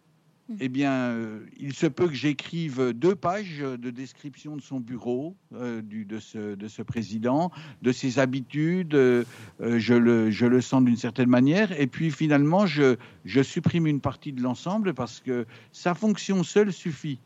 [0.49, 0.55] hmm.
[0.59, 5.35] eh bien, euh, il se peut que j'écrive deux pages de description de son bureau,
[5.53, 7.51] euh, du, de, ce, de, ce, président,
[7.83, 9.23] de ses habitudes, euh,
[9.59, 14.01] je, le, je, le, sens d'une certaine manière, et puis finalement, je, je supprime une
[14.01, 17.19] partie de l'ensemble parce que sa fonction seule suffit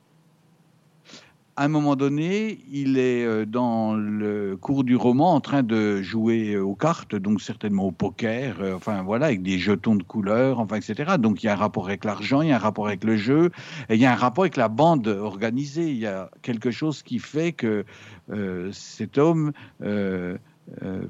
[1.56, 6.02] à un moment donné, il est euh, dans le cours du roman en train de
[6.02, 10.60] jouer aux cartes, donc certainement au poker, euh, enfin voilà, avec des jetons de couleur,
[10.60, 11.14] enfin etc.
[11.20, 13.18] Donc il y a un rapport avec l'argent, il y a un rapport avec le
[13.18, 13.52] jeu,
[13.90, 15.90] et il y a un rapport avec la bande organisée.
[15.92, 17.86] Il y a quelque chose qui fait que
[18.32, 19.52] euh, cet homme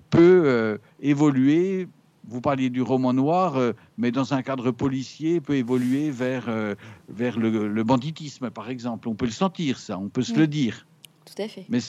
[0.10, 1.88] peut évoluer
[2.26, 6.76] vous parliez du roman noir, euh, mais dans un cadre policier, peut évoluer vers, euh,
[7.10, 9.10] vers le, banditisme, par exemple.
[9.10, 10.88] On peut le sentir, ça, on peut se le dire.
[11.26, 11.66] Tout à fait.
[11.70, 11.80] Mais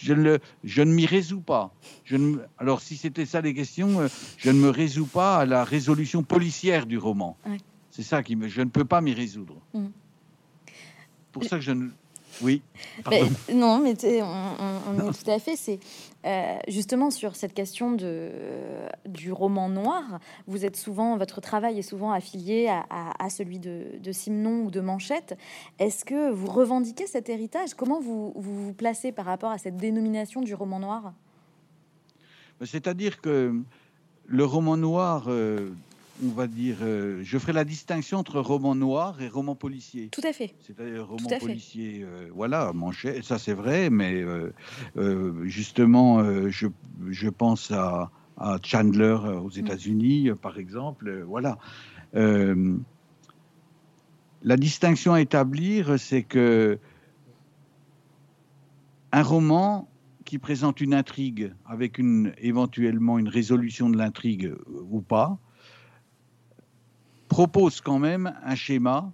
[0.00, 1.72] je ne, je ne m'y résous pas.
[2.04, 5.46] Je ne, alors, si c'était ça les questions, euh, je ne me résous pas à
[5.46, 7.36] la résolution policière du roman.
[7.90, 8.48] C'est ça qui me.
[8.48, 9.56] Je ne peux pas m'y résoudre.
[9.74, 9.86] Mm.
[11.32, 11.88] Pour ça que je ne,
[12.40, 12.62] oui.
[13.52, 14.56] non, mais on,
[14.88, 15.56] on, est tout à fait.
[15.56, 15.78] C'est
[16.24, 18.30] euh, justement sur cette question de,
[19.06, 20.20] du roman noir.
[20.46, 25.36] Vous êtes souvent, votre travail est souvent affilié à, celui de, Simon ou de Manchette.
[25.78, 27.74] Est-ce que vous revendiquez cet héritage?
[27.74, 31.12] Comment vous, vous, placez par rapport à cette dénomination du roman noir?
[32.64, 33.54] C'est-à-dire que
[34.26, 35.70] le roman noir, euh,
[36.24, 40.08] on va dire, euh, je ferai la distinction entre roman noir et roman policier.
[40.08, 40.54] Tout à fait.
[40.60, 44.52] C'est-à-dire roman policier, euh, voilà, manchette, ça c'est vrai, mais euh,
[45.44, 46.68] justement, je,
[47.08, 49.58] je, pense à, à Chandler aux mm.
[49.58, 51.58] États-Unis, par exemple, voilà.
[52.12, 52.56] la
[54.56, 56.78] distinction à établir, c'est que
[59.12, 59.88] un roman
[60.24, 64.54] qui présente une intrigue avec une, éventuellement une résolution de l'intrigue
[64.90, 65.38] ou pas,
[67.32, 69.10] propose quand même un schéma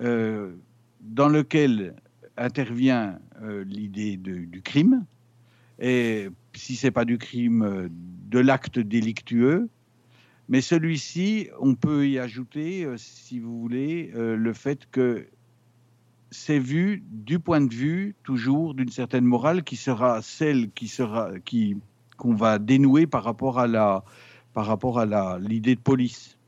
[0.00, 0.52] euh,
[1.00, 1.96] dans lequel
[2.36, 5.04] intervient euh, l'idée du crime,
[5.80, 7.90] et si c'est pas du crime,
[8.28, 9.68] de l'acte délictueux.
[10.48, 15.26] Mais celui-ci, on peut y ajouter, euh, si vous voulez, le fait que
[16.30, 21.32] c'est vu du point de vue toujours d'une certaine morale qui sera celle qui sera
[21.44, 21.76] qui
[22.16, 24.04] qu'on va dénouer par rapport à la
[24.52, 26.38] par rapport à l'idée de police.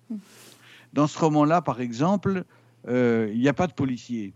[0.92, 2.44] Dans ce roman-là, par exemple,
[2.88, 4.35] euh, il n'y a pas de policiers,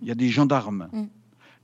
[0.00, 0.88] il y a des gendarmes.
[0.92, 1.04] Mm.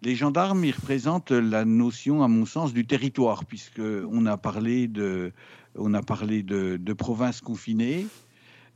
[0.02, 4.88] Les gendarmes, ils représentent la notion, à mon sens, du territoire, puisque on a parlé
[4.88, 5.33] de,
[5.76, 8.06] on a parlé de, de provinces confinées.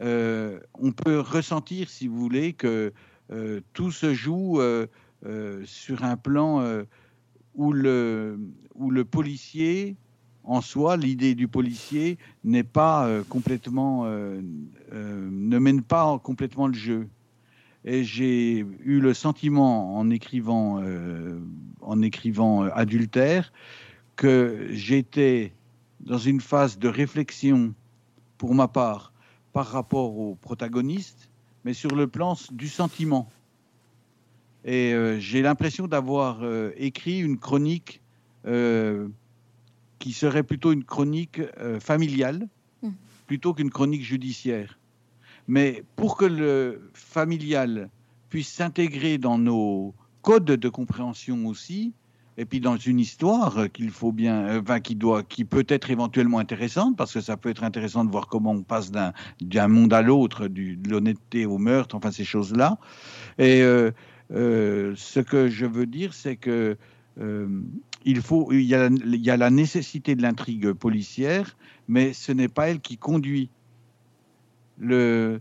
[0.00, 2.92] Euh, on peut ressentir, si vous voulez, que
[3.32, 4.60] euh, tout se joue
[5.64, 6.62] sur un plan
[7.54, 8.38] où le,
[8.74, 9.96] où le policier
[10.44, 17.08] en soi, l'idée du policier n'est pas complètement, ne mène pas complètement le jeu.
[17.84, 20.82] Et j'ai eu le sentiment en écrivant,
[21.80, 23.52] en écrivant Adultère
[24.16, 25.52] que j'étais
[26.00, 27.74] dans une phase de réflexion
[28.38, 29.12] pour ma part
[29.52, 31.30] par rapport au protagoniste,
[31.64, 33.30] mais sur le plan du sentiment.
[34.64, 38.02] Et euh, j'ai l'impression d'avoir euh, écrit une chronique
[38.46, 39.08] euh,
[40.04, 41.40] qui serait plutôt une chronique
[41.80, 42.46] familiale,
[42.82, 42.90] mmh.
[43.26, 44.78] plutôt qu'une chronique judiciaire.
[45.48, 47.88] Mais pour que le familial
[48.28, 51.94] puisse s'intégrer dans nos codes de compréhension aussi,
[52.36, 55.90] et puis dans une histoire qu'il faut bien, euh, enfin qui doit, qui peut être
[55.90, 59.94] éventuellement intéressante, parce que ça peut être intéressant de voir comment on passe d'un monde
[59.94, 62.78] à l'autre, de l'honnêteté au meurtre, enfin ces choses-là.
[63.38, 63.90] Et euh,
[64.32, 66.76] euh, ce que je veux dire, c'est que
[68.04, 71.56] il faut, il y, a, la nécessité de l'intrigue policière,
[71.88, 73.50] mais ce n'est pas elle qui conduit.
[74.78, 75.40] Le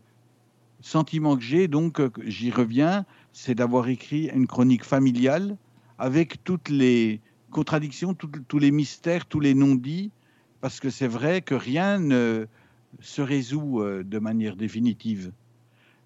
[0.82, 5.58] sentiment que j'ai, donc j'y reviens, c'est d'avoir écrit une chronique familiale
[5.98, 7.22] avec toutes les
[7.52, 10.12] contradictions, tous les mystères, tous les non-dits,
[10.62, 12.48] parce que c'est vrai que rien ne
[13.02, 15.32] se résout euh, de manière définitive.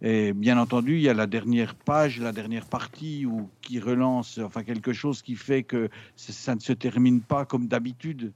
[0.01, 4.37] Et bien entendu, il y a la dernière page, la dernière partie où, qui relance
[4.37, 8.31] enfin quelque chose qui fait que ça ne se termine pas comme d'habitude.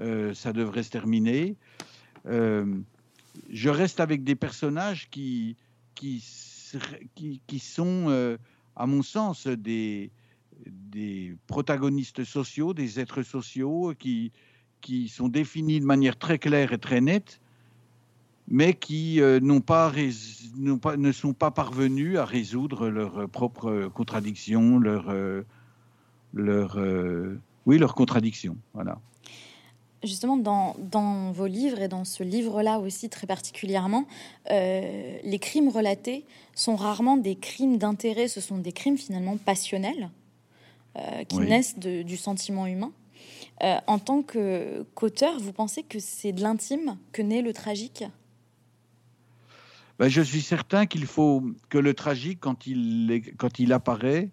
[0.00, 1.56] Euh, ça devrait se terminer.
[2.26, 2.64] Euh,
[3.50, 5.56] je reste avec des personnages qui,
[5.94, 6.24] qui,
[7.46, 8.38] qui, sont,
[8.74, 10.10] à mon sens, des,
[10.64, 14.32] des protagonistes sociaux, des êtres sociaux qui,
[14.80, 17.40] qui sont définis de manière très claire et très nette,
[18.48, 19.92] mais qui euh, n'ont pas,
[20.80, 25.42] pas, ne sont pas parvenus à résoudre leurs propres contradictions, leurs euh,
[26.34, 28.56] leur, euh, oui, leurs contradictions.
[28.74, 28.98] Voilà.
[30.04, 34.06] Justement, dans, dans, vos livres et dans ce livre-là aussi très particulièrement,
[34.48, 40.10] les crimes relatés sont rarement des crimes d'intérêt, ce sont des crimes finalement passionnels.
[40.98, 42.90] Euh, qui naissent du sentiment humain.
[43.62, 48.04] Euh, en tant qu'auteur, vous pensez que c'est de l'intime que naît le tragique?
[49.98, 54.30] Ben, Je suis certain qu'il faut que le tragique, quand il, quand il apparaît,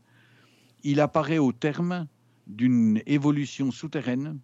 [0.84, 2.08] il apparaît au terme
[2.47, 4.39] d'une évolution souterraine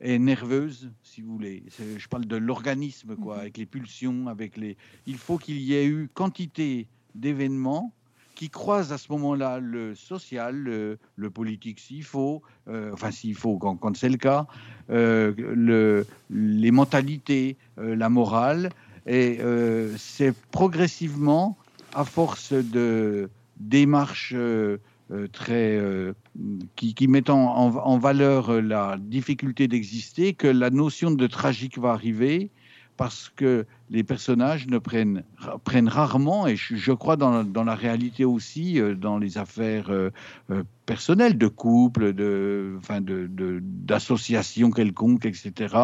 [0.00, 1.64] et nerveuse, si vous voulez.
[1.78, 3.40] Je parle de l'organisme, quoi, mhm.
[3.40, 4.76] avec les pulsions, avec les.
[5.06, 7.92] Il faut qu'il y ait eu quantité d'événements
[8.38, 10.54] qui croise à ce moment-là le social,
[11.16, 14.46] le, politique s'il faut, euh, enfin s'il faut quand, c'est le cas,
[14.90, 18.70] euh, le, les mentalités, euh, la morale,
[19.08, 19.38] et
[19.96, 21.56] c'est progressivement,
[21.94, 24.36] à force de démarches
[25.32, 25.80] très
[26.76, 31.92] qui, qui mettent en, en, valeur la difficulté d'exister, que la notion de tragique va
[31.92, 32.50] arriver
[32.98, 35.22] parce que les personnages ne prennent,
[35.88, 40.10] rarement, et je, crois dans, la réalité aussi, euh, dans les affaires euh,
[40.50, 43.30] euh, personnelles, de couple, de, enfin de,
[43.62, 45.76] d'associations quelconques, etc.,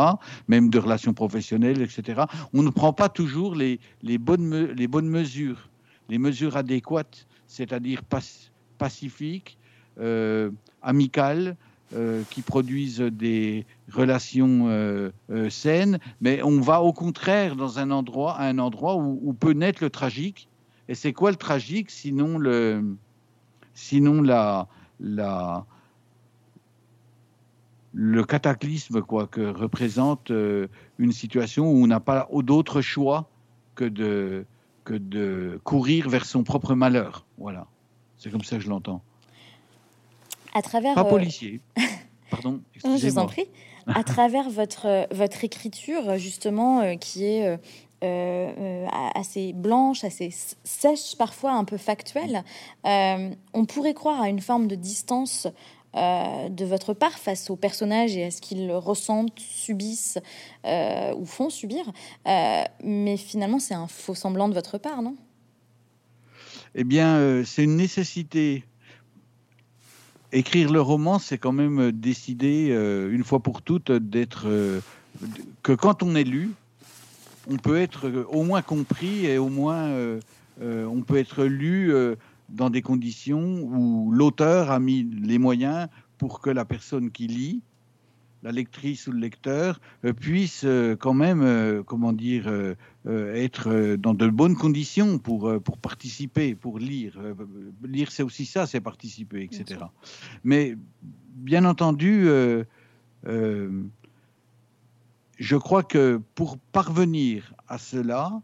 [0.48, 2.22] même de relations professionnelles, etc.,
[2.52, 5.70] on ne prend pas toujours les, les, bonnes, les bonnes mesures,
[6.08, 8.02] les mesures adéquates, c'est-à-dire
[8.76, 9.56] pacifiques,
[10.82, 11.56] amicales,
[12.30, 18.34] qui produisent des relations euh, euh, saines, mais on va au contraire dans un endroit,
[18.36, 20.48] à un endroit où, peut naître le tragique.
[20.88, 22.96] Et c'est quoi le tragique sinon le,
[23.74, 24.68] sinon la,
[25.00, 25.64] la,
[27.92, 30.30] le cataclysme quoi que représente
[30.98, 33.28] une situation où on n'a pas d'autre choix
[33.74, 34.44] que de
[34.84, 37.24] que de courir vers son propre malheur.
[37.38, 37.66] Voilà,
[38.18, 39.02] c'est comme ça que je l'entends
[40.54, 40.94] à travers.
[40.94, 41.60] Pas euh, policier.
[42.30, 42.60] Pardon.
[42.76, 43.46] Je vous en prie.
[43.86, 47.58] À travers votre votre écriture justement euh, qui est
[48.02, 50.30] euh, assez blanche, assez
[50.62, 52.44] sèche, parfois un peu factuelle,
[52.84, 55.46] on pourrait croire à une forme de distance
[55.94, 60.18] de votre part face aux personnages et à ce qu'ils ressentent, subissent
[60.66, 61.84] ou font subir.
[62.26, 65.16] mais finalement, c'est un faux semblant de votre part, non?
[66.74, 68.64] Eh bien, c'est une nécessité
[70.34, 74.80] écrire le roman, c'est quand même euh, décider euh, une fois pour toutes d'être euh,
[75.62, 76.50] que quand on est lu,
[77.48, 79.90] on peut être au moins compris et au moins
[80.60, 81.92] on peut être lu
[82.48, 87.60] dans des conditions où l'auteur a mis les moyens pour que la personne qui lit
[88.44, 92.52] la lectrice ou le lecteur euh, puisse euh, quand même, euh, comment dire,
[93.06, 97.20] être dans de bonnes conditions pour, pour participer, pour lire.
[97.82, 99.80] lire, c'est aussi ça, c'est participer, etc.
[100.42, 100.74] Mais
[101.34, 102.26] bien entendu,
[103.24, 103.44] je
[105.56, 108.40] crois que pour parvenir à cela,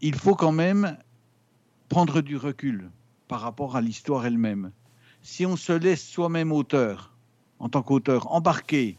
[0.00, 0.96] il faut quand même
[1.88, 2.92] prendre du recul
[3.26, 4.70] par rapport à l'histoire elle-même.
[5.22, 7.11] Si on se laisse soi-même auteur,
[7.62, 8.98] en tant qu'auteur, embarqué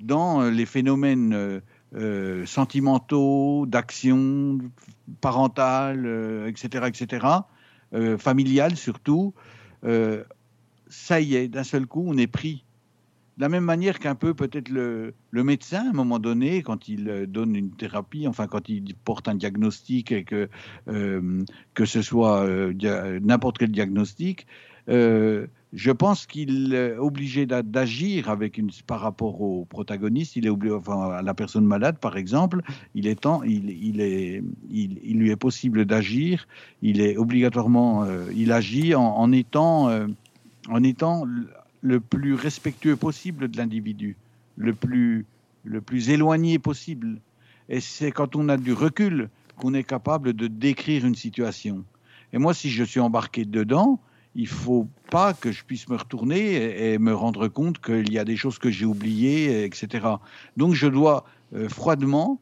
[0.00, 1.60] dans les phénomènes euh,
[1.94, 4.58] euh, sentimentaux, d'action
[5.20, 7.26] parentale, etc., etc.,
[8.18, 9.34] familiale surtout,
[9.82, 12.64] ça y est, d'un seul coup, on est pris
[13.40, 17.08] de la même manière qu'un peu peut-être le, médecin, à un moment donné, quand il
[17.08, 20.50] euh, donne une thérapie, enfin quand il porte un diagnostic et que,
[20.88, 21.42] euh,
[21.72, 24.46] que ce soit euh, n'importe quel diagnostic,
[25.72, 30.74] je pense qu'il est obligé d'agir avec une, par rapport au protagoniste, il est obligé,
[30.74, 32.60] enfin, à la personne malade par exemple,
[32.94, 36.48] il, est temps, il, est, il, lui est possible d'agir,
[36.82, 38.04] il est obligatoirement,
[38.34, 39.90] il agit en, étant,
[40.68, 41.24] en étant
[41.82, 44.16] le plus respectueux possible de l'individu,
[44.56, 45.24] le plus,
[45.64, 47.20] le plus éloigné possible.
[47.68, 51.84] Et c'est quand on a du recul qu'on est capable de décrire une situation.
[52.32, 54.00] Et moi, si je suis embarqué dedans,
[54.34, 58.24] il faut pas que je puisse me retourner et, me rendre compte qu'il y a
[58.24, 60.06] des choses que j'ai oubliées, etc.
[60.56, 61.24] Donc je dois
[61.54, 62.40] euh, froidement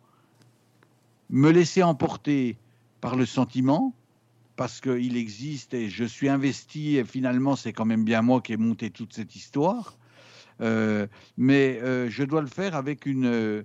[1.31, 2.57] me laisser emporter
[3.01, 3.95] par le sentiment,
[4.59, 8.53] parce qu'il existe et je suis investi et finalement c'est quand même bien moi qui
[8.53, 9.97] ai monté toute cette histoire.
[10.61, 13.65] Euh, mais euh, je dois le faire avec une...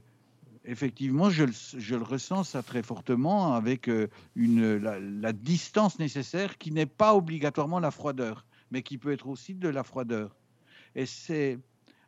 [0.65, 1.45] Euh, effectivement, je,
[1.77, 3.89] je, le ressens ça très fortement avec
[4.35, 9.53] une, la, distance nécessaire qui n'est pas obligatoirement la froideur, mais qui peut être aussi
[9.53, 10.35] de la froideur.
[10.95, 11.59] Et c'est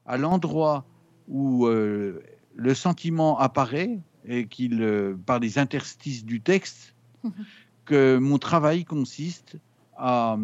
[0.05, 0.85] à l'endroit
[1.27, 6.93] où le sentiment apparaît et qu'il, par les interstices du texte,
[7.85, 9.57] que mon travail consiste
[9.97, 10.37] à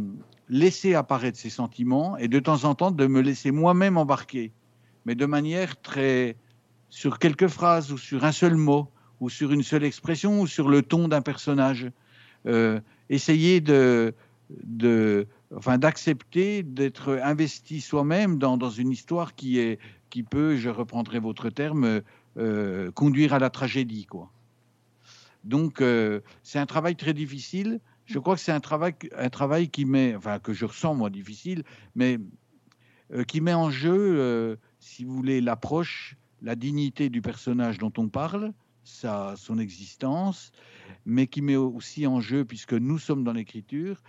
[0.50, 4.52] laisser apparaître ces sentiments et de temps en temps de me laisser moi-même embarquer,
[5.06, 6.36] mais de manière très
[6.92, 10.70] sur quelques phrases ou sur un seul mot ou sur une seule expression ou sur
[10.70, 11.90] le ton d'un personnage.
[12.46, 12.80] Euh,
[13.10, 14.14] essayer de,
[15.56, 19.80] enfin d'accepter d'être investi soi-même dans, une histoire qui est
[20.10, 22.02] qui peut, je reprendrai votre terme,
[22.38, 24.30] euh, conduire à la tragédie, quoi.
[25.46, 27.80] Donc, euh, c'est un travail très difficile.
[28.06, 31.10] Je crois que c'est un travail, un travail qui met, enfin, que je ressens moi
[31.10, 31.64] difficile,
[31.96, 32.20] mais
[33.14, 38.08] euh, qui met en jeu, si vous voulez, l'approche, la dignité du personnage dont on
[38.08, 40.52] parle, sa, son existence,
[41.06, 44.02] mais qui met aussi en jeu, puisque nous sommes dans l'écriture,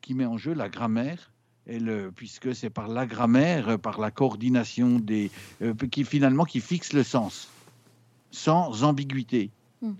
[0.00, 1.32] qui met en jeu la grammaire,
[1.66, 5.30] et le, puisque c'est par la grammaire, par la coordination des,
[5.90, 7.50] qui finalement qui fixe le sens,
[8.30, 9.50] sans ambiguïté.
[9.82, 9.92] Hmm.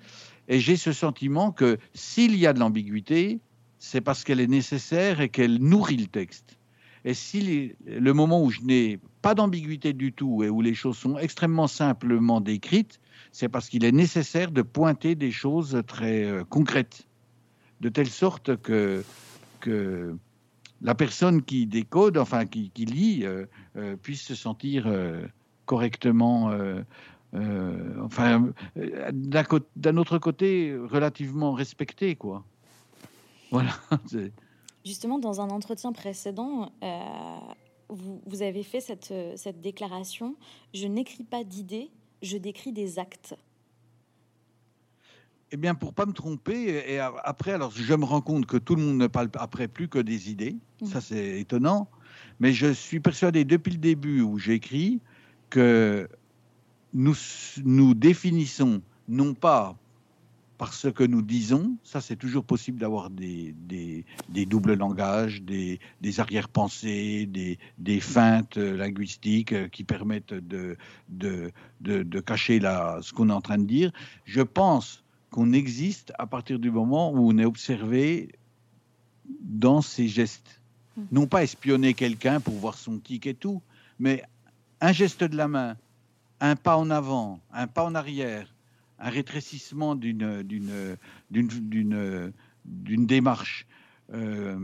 [0.49, 3.41] Et j'ai ce sentiment que s'il y a de l'ambiguïté,
[3.79, 6.57] c'est parce qu'elle est nécessaire et qu'elle nourrit le texte.
[7.05, 8.99] Et si le moment où je n'ai
[9.29, 12.99] pas d'ambiguïté du tout et où les choses sont extrêmement simplement décrites,
[13.31, 17.07] c'est parce qu'il est nécessaire de pointer des choses très euh, concrètes,
[17.83, 19.05] de telle sorte que,
[19.61, 20.17] que
[20.81, 23.45] la personne qui décode, enfin qui, lit, euh,
[23.77, 24.91] euh, puisse se sentir
[25.67, 26.51] correctement
[27.35, 28.49] enfin,
[28.95, 32.47] d'un autre côté, relativement respecté, quoi.
[33.51, 33.73] Voilà.
[34.87, 36.73] Justement, dans un entretien précédent,
[37.89, 40.37] vous, vous, avez fait cette, cette déclaration
[40.75, 41.91] Je n'écris pas d'idées,
[42.23, 43.37] je décris des actes.
[45.51, 48.75] Eh bien, pour pas me tromper, et après, alors je me rends compte que tout
[48.75, 50.57] le monde ne parle après plus que des idées.
[50.83, 50.87] Mmh.
[50.87, 51.89] Ça, c'est étonnant.
[52.39, 55.01] Mais je suis persuadé depuis le début où j'écris
[55.49, 56.09] que
[56.93, 57.15] nous,
[57.65, 59.77] nous définissons non pas
[60.59, 63.55] par ce que nous disons, ça c'est toujours possible d'avoir des,
[64.29, 70.77] des, doubles langages, des, des arrière-pensées, des, des, feintes linguistiques qui permettent de,
[71.09, 73.93] de, de, cacher la, ce qu'on est en train de dire.
[74.25, 78.33] Je pense qu'on existe à partir du moment où on est observé
[79.41, 80.61] dans ses gestes.
[80.97, 81.03] Mmh.
[81.13, 83.63] Non pas espionner quelqu'un pour voir son tic et tout,
[84.01, 84.25] mais
[84.81, 85.77] un geste de la main,
[86.41, 88.53] un pas en avant, un pas en arrière,
[88.99, 90.47] un rétrécissement d'une
[92.81, 93.67] démarche,
[94.13, 94.59] euh,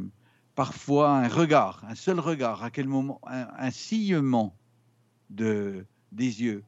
[0.55, 4.55] parfois un regard, un seul regard, à quel moment, un, un sillement
[5.31, 6.65] de, des yeux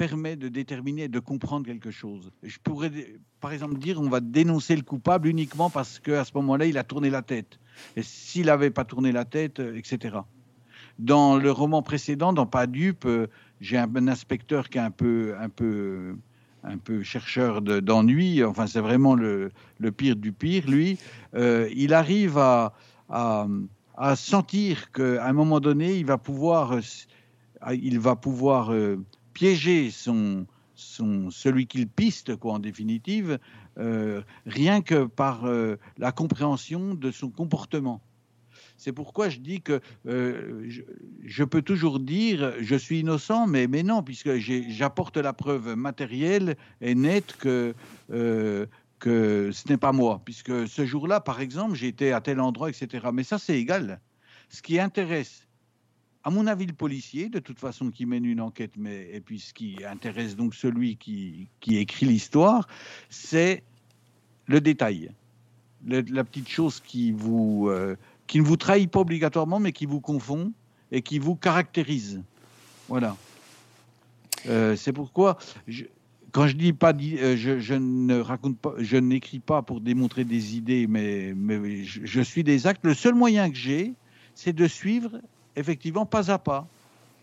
[0.00, 2.30] permet de déterminer, de comprendre quelque chose.
[2.42, 2.90] Je pourrais,
[3.38, 6.84] par exemple, dire on va dénoncer le coupable uniquement parce qu'à ce moment-là, il a
[6.84, 7.58] tourné la tête.
[7.96, 10.20] Et s'il n'avait pas tourné la tête, etc.
[10.98, 13.26] Dans le roman précédent, dans Pas dupe, euh,
[13.60, 16.16] j'ai un, inspecteur qui est un peu, un peu,
[16.64, 18.44] un peu chercheur d'ennui.
[18.44, 19.50] enfin, c'est vraiment le,
[19.96, 20.68] pire du pire.
[20.68, 20.98] Lui,
[21.34, 22.72] euh, il arrive à,
[24.16, 26.78] sentir qu'à un moment donné, il va pouvoir,
[27.70, 28.96] il va pouvoir euh,
[29.34, 33.38] piéger son, son, celui qu'il piste, quoi, en définitive,
[34.46, 35.48] rien que par
[35.96, 38.02] la compréhension de son comportement.
[38.80, 44.02] C'est pourquoi je dis que je, peux toujours dire je suis innocent, mais, mais non,
[44.02, 47.74] puisque j'apporte la preuve matérielle et nette que,
[48.08, 53.08] que ce n'est pas moi, puisque ce jour-là, par exemple, j'étais à tel endroit, etc.
[53.12, 54.00] Mais ça, c'est égal.
[54.48, 55.46] Ce qui intéresse,
[56.24, 59.40] à mon avis, le policier, de toute façon, qui mène une enquête, mais et puis
[59.40, 62.66] ce qui intéresse donc celui qui, qui écrit l'histoire,
[63.10, 63.62] c'est
[64.46, 65.12] le détail,
[65.86, 67.96] la petite chose qui vous euh,
[68.30, 70.52] qui ne vous trahit pas obligatoirement, mais qui vous confond
[70.92, 72.22] et qui vous caractérise.
[72.88, 73.16] Voilà.
[74.46, 75.36] Euh, c'est pourquoi
[76.30, 80.54] quand je dis pas, euh, je, ne raconte pas, je n'écris pas pour démontrer des
[80.56, 82.84] idées, mais, mais je, suis des actes.
[82.84, 83.94] Le seul moyen que j'ai,
[84.36, 85.20] c'est de suivre
[85.56, 86.68] effectivement pas à pas.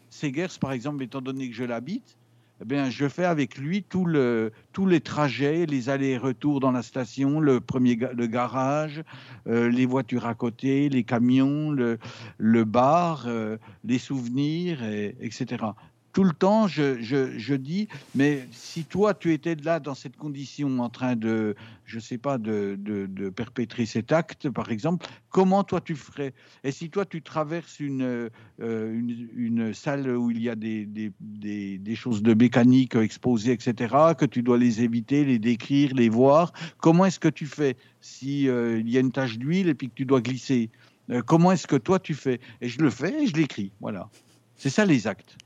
[0.10, 2.18] Segers, par exemple, étant donné que je l'habite,
[2.62, 7.96] eh je fais avec lui tous les trajets, les allers-retours dans la station, le premier
[7.96, 9.04] le garage,
[9.48, 15.66] euh, les voitures à côté, les camions, le, bar, euh, les souvenirs, et, etc
[16.18, 20.90] tout le temps, je, dis, mais si toi, tu étais là dans cette condition, en
[20.90, 21.56] train de,
[21.86, 26.34] je sais pas, de, perpétrer cet acte, par exemple, comment toi tu ferais?
[26.64, 28.32] Et si toi, tu traverses une,
[28.64, 29.00] euh,
[29.36, 34.42] une, salle où il y a des, des, choses de mécanique exposées, etc., que tu
[34.42, 37.78] dois les éviter, les décrire, les voir, comment est-ce que tu fais?
[38.02, 40.72] Si euh, il y a une tache d'huile et puis que tu dois glisser
[41.12, 42.40] euh, Comment est-ce que toi tu fais?
[42.60, 43.72] Et je le fais et je l'écris.
[43.82, 44.10] Voilà.
[44.56, 45.38] C'est ça les actes.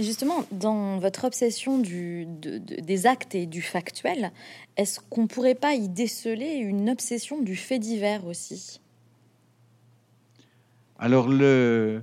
[0.00, 4.32] Justement, dans votre obsession des actes et du factuel,
[4.76, 8.80] est-ce qu'on ne pourrait pas y déceler une obsession du fait divers aussi?
[10.98, 12.02] Alors, le,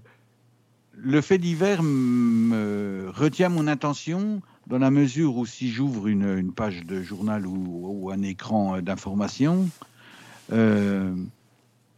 [1.22, 6.86] fait divers me retient mon attention dans la mesure où si j'ouvre une, une, page
[6.86, 9.70] de journal ou, un écran d'information,
[10.52, 11.16] euh,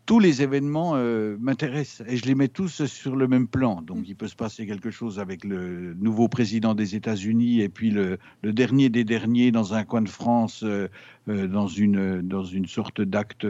[0.10, 3.84] tous les événements euh, m'intéressent et je les mets tous sur le même plan.
[3.84, 7.92] Donc il peut se passer quelque chose avec le nouveau président des États-Unis et puis
[7.92, 10.88] le, dernier des derniers dans un coin de France, euh,
[11.28, 13.46] euh, dans, une, dans une sorte d'acte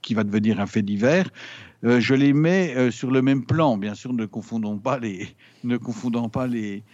[0.00, 1.28] qui va devenir un fait divers.
[1.82, 3.76] je les mets sur le même plan.
[3.76, 5.28] Bien sûr, ne confondons pas les,
[5.62, 6.84] ne confondons pas les,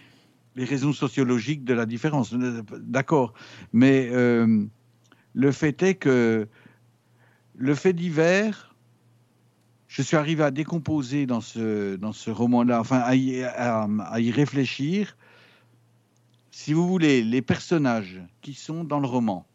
[0.57, 2.33] les raisons sociologiques de la différence.
[2.33, 3.33] D'accord.
[3.71, 6.49] Mais le fait est que
[7.55, 8.68] le fait divers
[9.89, 15.17] je suis arrivé à décomposer dans ce, roman-là, enfin à y, réfléchir.
[16.51, 19.47] Si vous voulez, les personnages qui sont dans le roman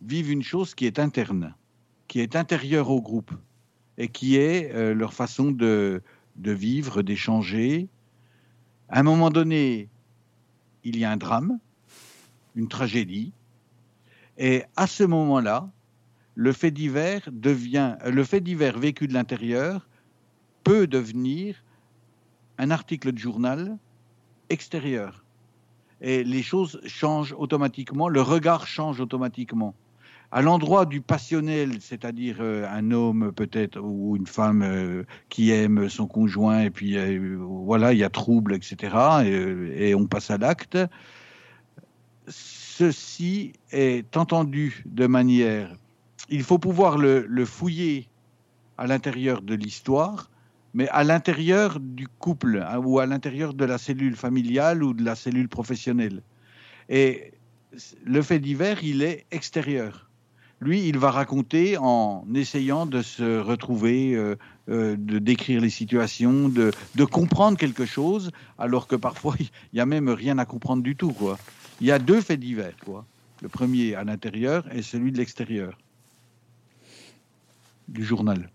[0.00, 1.54] vivent une chose qui est interne,
[2.08, 3.32] qui est intérieure au groupe,
[3.98, 6.02] et qui est euh, leur façon de,
[6.36, 7.90] de vivre, d'échanger.
[8.88, 9.90] À un moment donné,
[10.84, 11.58] il y a un drame,
[12.56, 13.34] une tragédie,
[14.38, 15.70] et à ce moment-là,
[16.34, 17.28] le fait divers
[18.78, 19.88] vécu de l'intérieur
[20.64, 21.62] peut devenir
[22.58, 23.78] un article de journal
[24.48, 25.24] extérieur.
[26.00, 29.74] Et les choses changent automatiquement, le regard change automatiquement.
[30.30, 35.90] À l'endroit du passionnel, c'est-à-dire euh, un homme peut-être ou une femme euh, qui aime
[35.90, 38.96] son conjoint et puis euh, voilà, il y a trouble, etc.
[39.76, 40.78] et on passe à l'acte.
[42.28, 45.76] Ceci est entendu de manière
[46.32, 48.08] il faut pouvoir le, fouiller
[48.78, 50.30] à l'intérieur de l'histoire,
[50.72, 55.04] mais à l'intérieur du couple hein, ou à l'intérieur de la cellule familiale ou de
[55.04, 56.22] la cellule professionnelle.
[56.88, 57.32] Et
[58.04, 60.08] le fait divers, il est extérieur.
[60.60, 64.36] Lui, il va raconter en essayant de se retrouver, euh,
[64.70, 66.72] euh, de décrire les situations, de,
[67.04, 71.14] comprendre quelque chose, alors que parfois, il n'y a même rien à comprendre du tout.
[71.82, 72.76] Il y a deux faits divers.
[72.86, 73.04] Quoi.
[73.42, 75.76] Le premier à l'intérieur et celui de l'extérieur
[77.88, 78.50] du journal.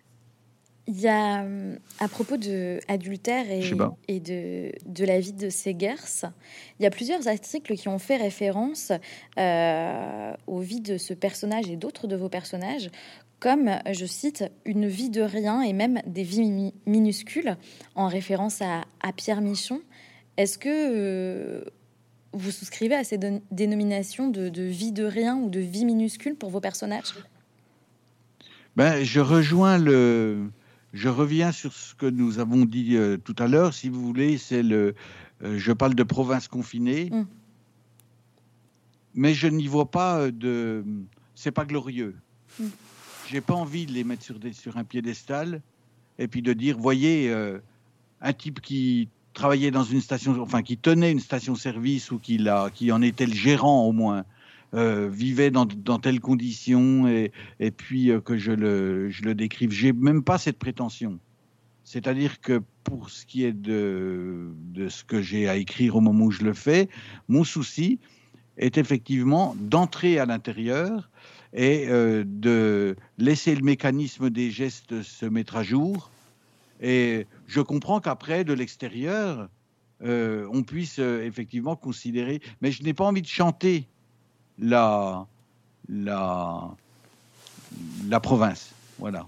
[0.90, 3.62] Il y a, euh, à propos de adultère et,
[4.08, 6.24] et de, de, la vie de Segers,
[6.80, 8.94] il y a plusieurs articles qui ont fait référence
[9.38, 12.90] euh, aux vies de ce personnage et d'autres de vos personnages,
[13.40, 17.58] comme, je cite, une vie de rien et même des vies minuscules,
[17.96, 19.82] en référence à, à Pierre Michon.
[20.38, 21.66] Est-ce que euh,
[22.32, 23.20] vous souscrivez à ces
[23.52, 27.14] dénominations de, de vie de rien ou de vie minuscule pour vos personnages?
[28.78, 30.52] Ben, je rejoins le.
[30.94, 33.74] Je reviens sur ce que nous avons dit euh, tout à l'heure.
[33.74, 34.94] Si vous voulez, c'est le.
[35.44, 37.26] Euh, je parle de province confinée, mm.
[39.16, 40.86] mais je n'y vois pas euh, de.
[41.34, 42.16] C'est pas glorieux.
[42.60, 42.72] Je mm.
[43.30, 45.62] J'ai pas envie de les mettre sur, des, sur un piédestal
[46.20, 47.30] et puis de dire, voyez,
[48.22, 52.40] un type qui travaillait dans une station, enfin qui tenait une station-service ou qui,
[52.74, 54.24] qui en était le gérant au moins,
[54.74, 59.34] euh, vivait dans, dans, telles conditions et, et puis euh, que je le, je le
[59.34, 59.72] décrive.
[59.72, 61.20] J'ai même pas cette prétention.
[61.86, 66.26] C'est-à-dire que pour ce qui est de, de ce que j'ai à écrire au moment
[66.26, 66.90] où je le fais,
[67.30, 68.00] mon souci
[68.58, 71.10] est effectivement d'entrer à l'intérieur
[71.54, 76.12] et euh, de laisser le mécanisme des gestes se mettre à jour.
[76.82, 79.48] Et je comprends qu'après, de l'extérieur,
[80.02, 83.88] on puisse effectivement considérer, mais je n'ai pas envie de chanter
[84.60, 85.26] la,
[85.90, 86.70] la,
[88.08, 88.72] la province.
[89.00, 89.26] Voilà.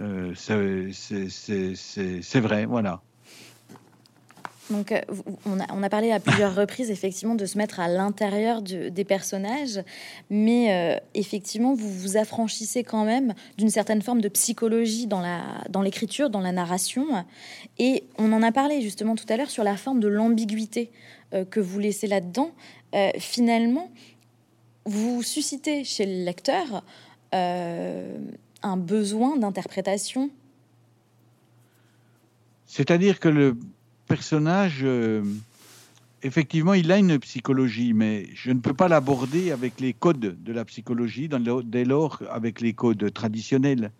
[0.00, 3.00] Euh, c'est vrai, voilà.
[4.72, 5.00] Donc, euh,
[5.46, 9.80] on a, parlé à plusieurs reprises, effectivement, de se mettre à l'intérieur des personnages,
[10.30, 16.30] mais euh, effectivement, vous vous affranchissez quand même d'une certaine forme de psychologie dans l'écriture,
[16.30, 17.06] dans, dans, la narration.
[17.78, 20.90] Et on en a parlé justement tout à l'heure sur la forme de l'ambiguïté
[21.50, 22.50] que vous laissez là-dedans.
[23.18, 23.90] finalement,
[24.84, 26.82] vous suscitez chez le lecteur
[27.32, 30.30] un besoin d'interprétation
[32.66, 33.56] C'est-à-dire que le
[34.12, 35.22] personnage, euh,
[36.22, 40.52] effectivement, il a une psychologie, mais je ne peux pas l'aborder avec les codes de
[40.52, 41.30] la psychologie,
[41.64, 43.90] dès lors avec les codes traditionnels.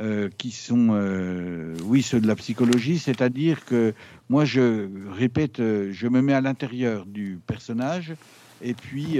[0.00, 3.94] Euh, qui sont, euh, oui, ceux de la psychologie, c'est-à-dire que
[4.28, 8.14] moi, je répète, je me mets à l'intérieur du personnage,
[8.62, 9.18] et puis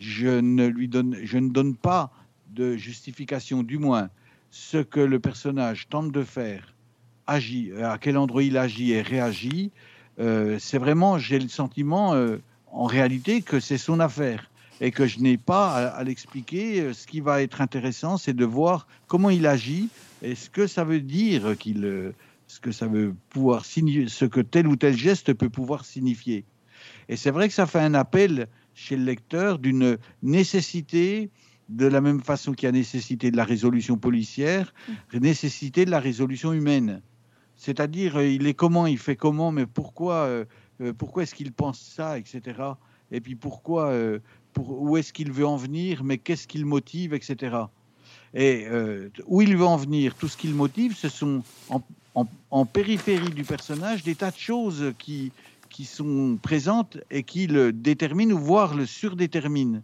[0.00, 2.10] je ne lui donne, je ne donne pas
[2.54, 4.08] de justification, du moins
[4.50, 6.73] ce que le personnage tente de faire,
[7.26, 9.72] agit, à quel endroit il agit et réagit,
[10.18, 12.38] euh, c'est vraiment, j'ai le sentiment euh,
[12.70, 14.50] en réalité que c'est son affaire
[14.80, 16.92] et que je n'ai pas à, l'expliquer.
[16.92, 19.88] Ce qui va être intéressant, c'est de voir comment il agit
[20.22, 22.12] et ce que ça veut dire qu'il, euh,
[22.46, 26.44] ce que ça veut pouvoir signifier, ce que tel ou tel geste peut pouvoir signifier.
[27.08, 31.30] Et c'est vrai que ça fait un appel chez le lecteur d'une nécessité
[31.68, 35.18] de la même façon qu'il y a nécessité de la résolution policière, mm.
[35.18, 37.00] nécessité de la résolution humaine.
[37.64, 40.44] C'est-à-dire, euh, il est comment, il fait comment, mais pourquoi, euh,
[40.82, 42.42] euh, pourquoi est-ce qu'il pense ça, etc.
[43.10, 43.90] Et puis pourquoi,
[44.52, 47.56] pour, où est-ce qu'il veut en venir, mais qu'est-ce qu'il motive, etc.
[48.34, 48.66] Et
[49.26, 51.42] où il veut en venir, tout ce qu'il motive, ce sont
[52.50, 55.30] en, périphérie du personnage des tas de choses qui,
[55.70, 59.82] qui sont présentes et qui le déterminent voire le surdéterminent.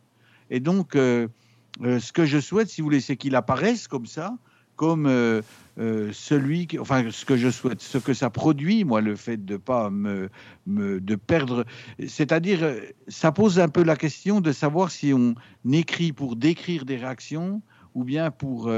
[0.50, 4.34] Et donc, ce que je souhaite, si vous voulez, c'est qu'il apparaisse comme ça,
[4.80, 5.42] comme euh,
[5.78, 9.44] euh, celui, qui, enfin, ce que je souhaite, ce que ça produit, moi, le fait
[9.44, 10.30] de pas me,
[10.66, 11.66] de perdre,
[12.08, 12.60] c'est-à-dire,
[13.06, 15.34] ça pose un peu la question de savoir si on
[15.70, 17.60] écrit pour décrire des réactions
[17.94, 18.72] ou bien pour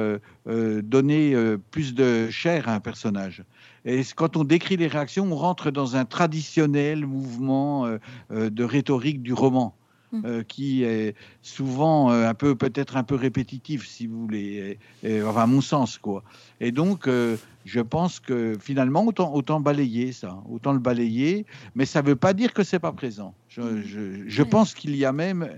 [0.44, 1.36] donner
[1.70, 3.44] plus de chair à un personnage.
[3.84, 7.86] Et quand on décrit les réactions, on rentre dans un traditionnel mouvement
[8.30, 9.76] de rhétorique du roman.
[10.12, 10.20] Mmh.
[10.26, 14.78] Euh, qui est souvent euh, un peu peut-être un peu répétitif, si vous voulez,
[15.24, 16.22] enfin à mon sens quoi.
[16.60, 21.86] Et donc euh, je pense que finalement autant autant balayer ça, autant le balayer, mais
[21.86, 23.32] ça ne veut pas dire que c'est pas présent.
[23.48, 24.24] Je, mmh.
[24.26, 25.48] je, pense qu'il y a même,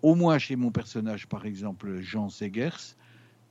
[0.00, 2.94] au moins chez mon personnage par exemple Jean Segers,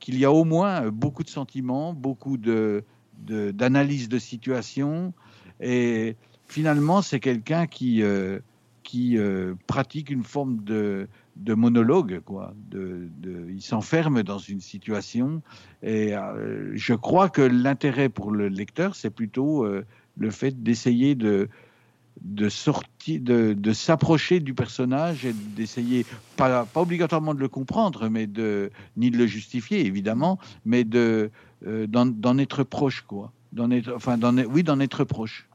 [0.00, 2.84] qu'il y a au moins beaucoup de sentiments, beaucoup de
[3.18, 5.12] d'analyse de, situation,
[5.60, 8.02] et finalement c'est quelqu'un qui
[8.86, 11.08] qui euh, pratique une forme de,
[11.48, 12.54] monologue, quoi.
[12.70, 13.10] De,
[13.50, 15.42] il s'enferme dans une situation,
[15.82, 19.84] et euh, je crois que l'intérêt pour le lecteur, c'est plutôt euh,
[20.16, 21.48] le fait d'essayer de
[22.22, 26.06] de s'approcher du personnage et d'essayer,
[26.36, 31.30] pas, obligatoirement de le comprendre, mais de ni de le justifier évidemment, mais de
[31.88, 33.32] d'en être proche, quoi.
[33.70, 34.18] Être, enfin,
[34.48, 35.46] oui, d'en être proche.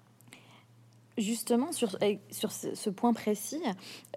[1.18, 1.98] Justement, sur,
[2.30, 3.62] sur ce, point précis,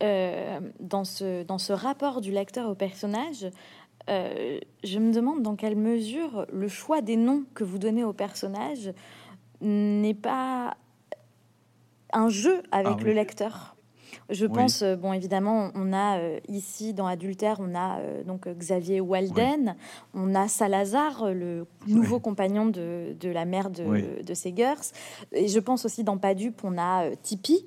[0.03, 3.47] euh, dans, ce, dans ce rapport du lecteur au personnage,
[4.11, 8.13] euh, je me demande dans quelle mesure le choix des noms que vous donnez au
[8.13, 8.93] personnage
[9.61, 10.77] n'est pas
[12.13, 13.74] un jeu avec ah le lecteur.
[14.31, 18.49] Je pense, euh, bon, évidemment, on a euh, ici dans Adultère, on a euh, donc
[18.49, 19.77] Xavier Walden,
[20.15, 24.93] on a Salazar, le nouveau compagnon de, la mère de, de Segers.
[25.33, 27.67] Et je pense aussi dans Padup, on a Tipeee.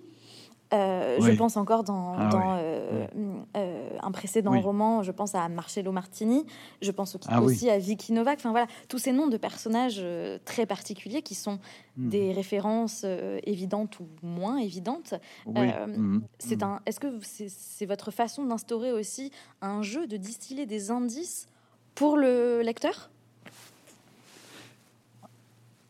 [0.74, 3.08] Euh, je pense encore dans, ah euh,
[3.56, 6.46] euh, un précédent roman, je pense à Marcello Martini,
[6.82, 8.40] je pense ah aussi à Vicky Novak.
[8.40, 10.04] Enfin voilà, tous ces noms de personnages
[10.46, 11.60] très particuliers qui sont
[11.98, 12.10] hmm.
[12.10, 13.06] des références
[13.44, 15.14] évidentes ou moins évidentes.
[15.46, 16.20] Hmm.
[16.40, 16.66] C'est hmm.
[16.66, 16.82] un.
[16.86, 21.48] Est-ce que c'est votre façon d'instaurer aussi un jeu de distiller des indices
[21.96, 23.10] pour le lecteur?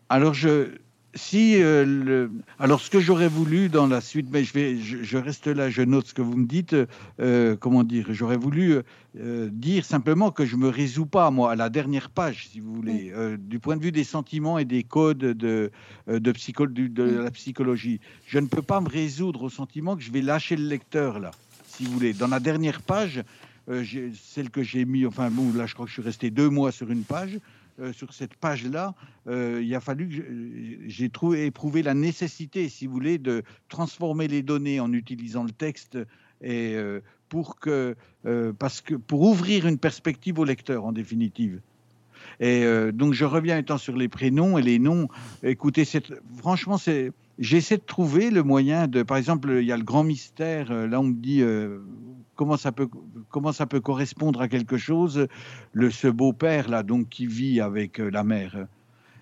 [0.09, 0.77] Alors je
[1.17, 2.31] si le...
[2.59, 5.81] alors ce que j'aurais voulu dans la suite, mais je vais, je, reste là, je
[5.81, 6.75] note ce que vous me dites.
[7.59, 8.77] comment dire J'aurais voulu
[9.15, 13.13] dire simplement que je me résous pas moi à la dernière page, si vous voulez,
[13.37, 15.71] du point de vue des sentiments et des codes de
[16.07, 17.99] de, psycho, de la psychologie.
[18.27, 21.31] Je ne peux pas me résoudre au sentiment que je vais lâcher le lecteur là,
[21.65, 22.13] si vous voulez.
[22.13, 23.23] Dans la dernière page,
[23.67, 26.71] celle que j'ai mis, enfin bon, là je crois que je suis resté deux mois
[26.71, 27.37] sur une page.
[27.79, 28.95] Euh, sur cette page-là,
[29.27, 34.27] euh, il a fallu que j'ai trouvé éprouvé la nécessité, si vous voulez, de transformer
[34.27, 35.99] les données en utilisant le texte
[36.41, 37.95] et euh, pour que
[38.57, 41.61] parce que pour ouvrir une perspective au lecteur en définitive.
[42.39, 45.07] Et donc je reviens étant sur les prénoms et les noms.
[45.43, 45.83] Écoutez,
[46.37, 50.03] franchement, c'est j'essaie de trouver le moyen de, par exemple, il y a le grand
[50.03, 50.73] mystère.
[50.73, 51.43] Là, on me dit,
[52.37, 52.87] comment ça peut,
[53.29, 55.27] comment ça peut correspondre à quelque chose,
[55.73, 58.67] le, ce beau-père là, donc qui vit avec euh, la mère.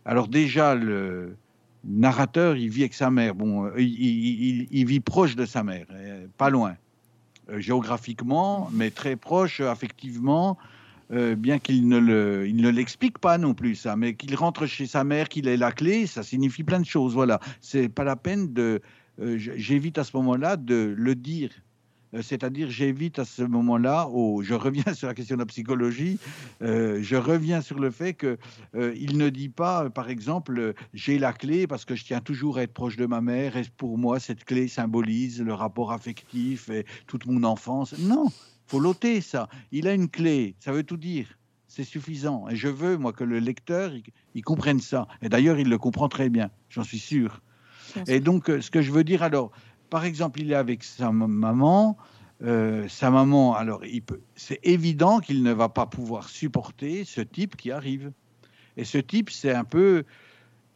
[0.06, 1.36] Alors déjà, le
[1.84, 3.34] narrateur, il vit avec sa mère.
[3.34, 6.76] Bon, euh, il, vit proche de sa mère, euh, pas loin,
[7.58, 10.58] géographiquement, mais très proche affectivement.
[11.10, 14.88] bien qu'il ne le, il ne l'explique pas non plus ça, mais qu'il rentre chez
[14.88, 17.14] sa mère, qu'il ait la clé, ça signifie plein de choses.
[17.14, 18.82] Voilà, c'est pas la peine de,
[19.38, 21.52] j'évite à ce moment-là de le dire
[22.22, 24.10] c'est-à-dire j'évite à ce moment-là,
[24.42, 26.20] je reviens sur la question de la psychologie,
[26.62, 28.38] euh, je reviens sur le fait qu'il
[28.76, 32.64] euh, ne dit pas, par exemple, j'ai la clé parce que je tiens toujours à
[32.64, 36.86] être proche de ma mère et pour moi cette clé symbolise le rapport affectif et
[37.08, 37.98] toute mon enfance.
[38.00, 38.28] Non,
[38.68, 39.50] faut l'ôter ça.
[39.72, 41.28] Il a une clé, ça veut tout dire.
[41.68, 42.48] C'est suffisant.
[42.50, 43.92] Et je veux, moi, que le lecteur,
[44.34, 45.08] il, comprenne ça.
[45.22, 47.42] Et d'ailleurs, il le comprend très bien, j'en suis sûr.
[48.08, 49.52] Et donc, ce que je veux dire, alors,
[49.96, 51.96] par exemple, il est avec sa maman.
[52.44, 53.80] Euh, sa maman, alors
[54.36, 58.12] c'est évident qu'il ne va pas pouvoir supporter ce type qui arrive.
[58.76, 60.04] Et ce type, c'est un peu,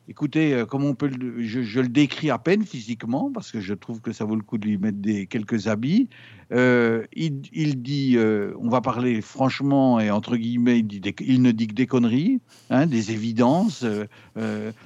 [0.09, 4.01] écoutez, euh, comment on peut, je, le décris à peine physiquement parce que je trouve
[4.01, 6.09] que ça vaut le coup de lui mettre des quelques habits.
[6.51, 7.41] Euh, il,
[7.83, 12.41] dit, euh, on va parler franchement et entre guillemets, il, ne dit que des conneries,
[12.71, 13.85] hein, des évidences.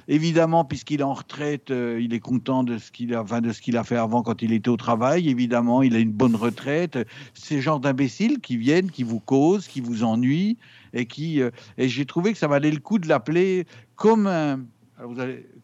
[0.08, 3.96] Évidemment, puisqu'il est en retraite, il est content de ce qu'il a, de a fait
[3.96, 5.30] avant quand il était au travail.
[5.30, 6.98] Évidemment, il a une bonne retraite.
[7.32, 10.58] Ces genres d'imbéciles qui viennent, qui vous causent, qui vous ennuient
[10.92, 11.40] et qui.
[11.40, 13.64] et j'ai trouvé que ça valait le coup de l'appeler
[13.96, 14.60] comme un,
[15.06, 15.16] vous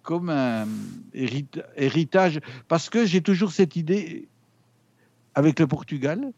[0.02, 0.66] comme un
[1.12, 4.28] héritage, parce que j'ai toujours cette idée
[5.34, 6.32] avec le Portugal,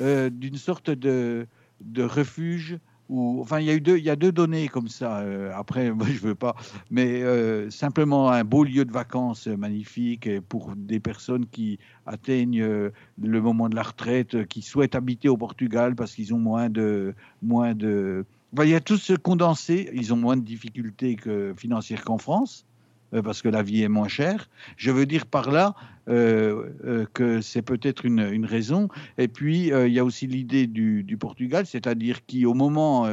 [0.00, 1.46] euh, d'une sorte de,
[1.80, 2.78] de refuge
[3.08, 5.18] où, enfin, il y a eu deux, il y a deux données comme ça.
[5.18, 6.54] Euh, après, moi, je veux pas,
[6.90, 13.40] mais euh, simplement un beau lieu de vacances magnifique pour des personnes qui atteignent le
[13.40, 17.74] moment de la retraite, qui souhaitent habiter au Portugal parce qu'ils ont moins de, moins
[17.74, 18.24] de.
[18.58, 19.90] Il y a tout ce condensé.
[19.92, 21.16] Ils ont moins de difficultés
[21.56, 22.66] financières qu'en France.
[23.12, 24.48] Euh, parce que la vie est moins chère.
[24.76, 25.74] Je veux dire par là
[26.08, 28.88] euh, euh, que c'est peut-être une, raison.
[29.18, 33.06] Et puis, il y a aussi l'idée du, Portugal, c'est-à-dire qui, au moment,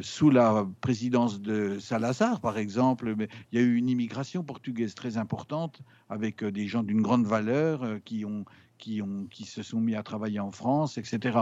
[0.00, 3.14] sous la présidence de Salazar, par exemple,
[3.52, 7.86] il y a eu une immigration portugaise très importante avec des gens d'une grande valeur
[8.04, 8.24] qui
[9.44, 11.38] se sont mis à travailler en France, etc.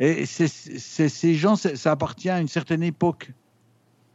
[0.00, 3.30] Et ces gens, ça appartient à une certaine époque.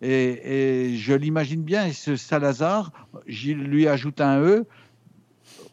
[0.01, 2.91] Et, je l'imagine bien, et ce Salazar,
[3.27, 4.65] je lui ajoute un E,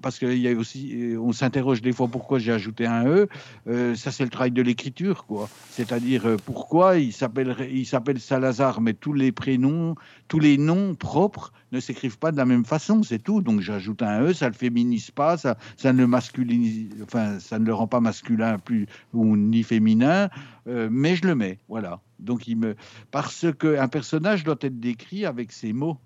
[0.03, 3.29] parce qu'il y a aussi, on s'interroge des fois pourquoi j'ai ajouté un E.
[3.69, 5.49] Euh, ça, c'est le travail de l'écriture, quoi.
[5.71, 9.95] C'est-à-dire euh, pourquoi il s'appelle, Salazar, mais tous les prénoms,
[10.29, 13.41] tous les noms propres ne s'écrivent pas de la même façon, c'est tout.
[13.41, 17.67] Donc j'ajoute un E, ça le féminise pas, ça, ça ne masculinise, enfin, ça ne
[17.67, 20.29] le rend pas masculin plus ou ni féminin,
[20.69, 22.01] euh, mais je le mets, voilà.
[22.19, 22.77] Donc il me,
[23.11, 25.99] parce qu'un personnage doit être décrit avec ses mots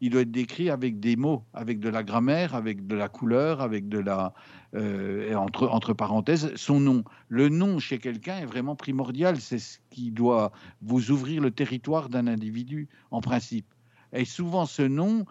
[0.00, 3.60] il doit être décrit avec des mots, avec de la grammaire, avec de la couleur,
[3.60, 4.32] avec de la
[4.74, 7.04] euh, entre entre parenthèses son nom.
[7.28, 9.40] Le nom chez quelqu'un est vraiment primordial.
[9.40, 13.66] C'est ce qui doit vous ouvrir le territoire d'un individu en principe.
[14.12, 15.26] Et souvent ce nom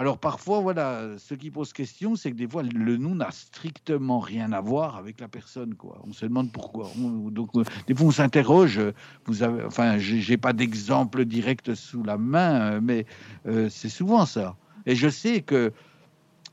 [0.00, 4.18] alors parfois, voilà, ce qui pose question, c'est que des fois, le nom n'a strictement
[4.18, 5.74] rien à voir avec la personne.
[5.74, 6.00] Quoi.
[6.08, 6.90] On se demande pourquoi.
[6.96, 8.80] donc, euh, des fois, on s'interroge.
[9.26, 13.04] Vous avez, enfin, j'ai pas d'exemple direct sous la main, euh, mais
[13.46, 14.56] euh, c'est souvent ça.
[14.86, 15.70] Et je sais que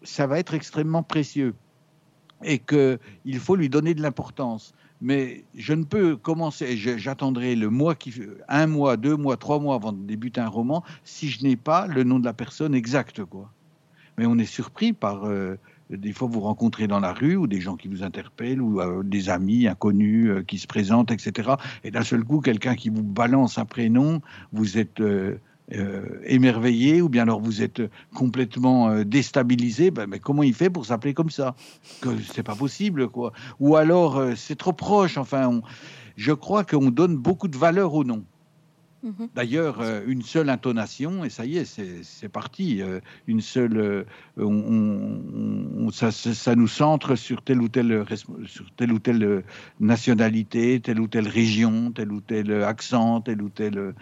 [0.03, 1.55] ça va être extrêmement précieux
[2.43, 7.95] et qu'il faut lui donner de l'importance mais je ne peux commencer, j'attendrai le mois
[7.95, 8.13] qui,
[8.47, 11.87] un mois, deux mois, trois mois avant de débuter un roman, si je n'ai pas
[11.87, 13.21] le nom de la personne exacte.
[14.17, 17.61] Mais on est surpris par euh, des fois vous rencontrez dans la rue ou des
[17.61, 21.51] gens qui vous interpellent ou euh, des amis inconnus euh, qui se présentent, etc.
[21.83, 24.21] Et d'un seul coup, quelqu'un qui vous balance un prénom,
[24.51, 25.01] vous êtes
[25.73, 27.81] euh, émerveillé, ou bien alors vous êtes
[28.15, 29.91] complètement euh, déstabilisé.
[29.91, 31.55] Ben, mais comment il fait pour s'appeler comme ça?
[32.01, 33.33] Que c'est pas possible, quoi.
[33.59, 35.17] Ou alors euh, c'est trop proche.
[35.17, 35.61] Enfin,
[36.15, 38.23] je crois qu'on donne beaucoup de valeur au nom.
[39.03, 39.29] Mhm.
[39.35, 41.65] D'ailleurs, une seule intonation, et ça y est,
[42.03, 42.81] c'est parti.
[43.27, 44.05] une seule,
[44.37, 48.03] on, ça, nous centre sur telle ou telle,
[48.45, 49.43] sur telle ou telle
[49.79, 53.93] nationalité, telle ou telle région, tel ou tel accent, tel ou tel.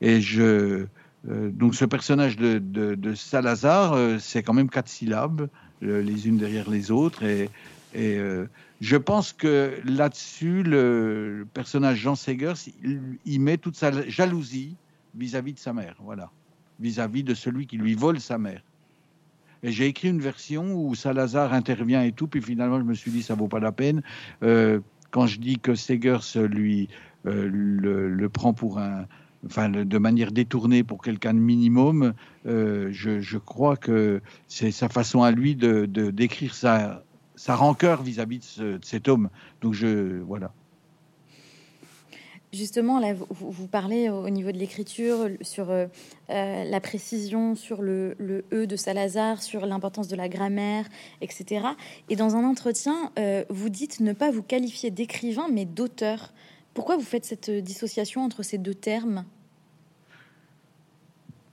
[0.00, 0.86] Et je,
[1.28, 5.48] euh, donc ce personnage de, Salazar, euh, c'est quand même quatre syllabes,
[5.82, 7.22] les unes derrière les autres.
[7.24, 7.50] Et,
[7.96, 8.46] euh,
[8.80, 12.54] je pense que là-dessus, le, personnage Jean Segers,
[13.24, 14.76] il, met toute sa jalousie
[15.14, 16.30] vis-à-vis de sa mère, voilà,
[16.78, 18.62] vis-à-vis de celui qui lui vole sa mère.
[19.62, 23.10] Et j'ai écrit une version où Salazar intervient et tout, puis finalement je me suis
[23.10, 24.02] dit ça vaut pas la peine.
[24.40, 26.88] quand je dis que Segers lui
[27.24, 29.06] le, prend pour un,
[29.46, 32.14] enfin, de manière détournée pour quelqu'un de minimum,
[32.46, 37.04] euh, je, crois que c'est sa façon à lui de, décrire sa,
[37.40, 39.30] sa rancœur vis-à-vis de, cet homme.
[39.62, 40.52] Donc je voilà.
[42.52, 45.86] Justement, là, vous, parlez au niveau de l'écriture sur euh,
[46.30, 50.86] euh, la précision, sur le, le, E de Salazar, sur l'importance de la grammaire,
[51.20, 51.64] etc.
[52.08, 53.12] Et dans un entretien,
[53.48, 56.32] vous dites ne pas vous qualifier d'écrivain, mais d'auteur.
[56.74, 59.24] Pourquoi vous faites cette dissociation entre ces deux termes?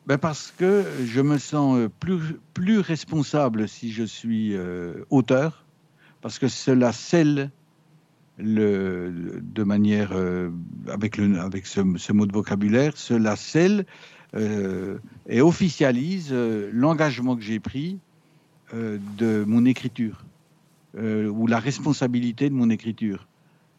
[0.07, 5.65] Ben Parce que je me sens euh, plus, plus responsable si je suis euh, auteur,
[6.21, 7.51] parce que cela scelle
[8.37, 10.49] le, de manière, euh,
[10.91, 13.85] avec, le, avec ce, mot de vocabulaire, cela scelle
[15.29, 16.31] et officialise
[16.73, 17.97] l'engagement que j'ai pris
[18.73, 20.25] de mon écriture,
[20.95, 23.27] ou la responsabilité de mon écriture.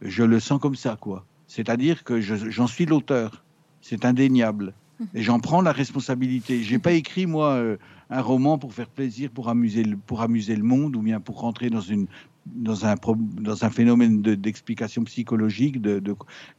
[0.00, 1.26] Je le sens comme ça, quoi.
[1.48, 3.42] C'est-à-dire que j'en suis l'auteur.
[3.80, 4.74] C'est indéniable.
[5.14, 6.62] Et j'en prends la responsabilité.
[6.62, 7.76] J'ai pas écrit, moi, euh,
[8.10, 11.40] un roman pour faire plaisir, pour amuser, le, pour amuser le monde, ou bien pour
[11.40, 12.06] rentrer dans, une,
[12.46, 12.94] dans, un,
[13.40, 16.00] dans un phénomène d'explication psychologique d'un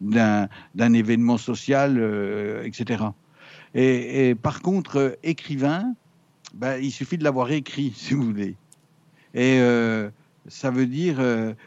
[0.02, 3.04] de, événement social, euh, etc.
[3.76, 5.96] Et, par contre, euh, écrivain,
[6.54, 8.56] ben, il suffit de l'avoir écrit, si vous voulez.
[9.36, 9.60] Et
[10.48, 11.20] ça veut dire,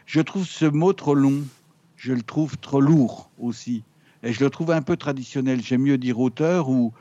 [0.05, 1.43] je trouve ce mot trop long
[2.03, 3.83] je le trouve trop lourd aussi.
[4.23, 5.61] Et je le trouve un peu traditionnel.
[5.63, 6.91] J'aime mieux dire auteur ou,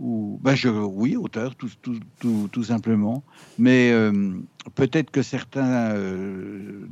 [0.00, 3.24] ou ben je, oui, auteur, tout, tout, tout, tout simplement.
[3.58, 4.34] Mais euh,
[4.74, 6.88] peut-être que certains euh,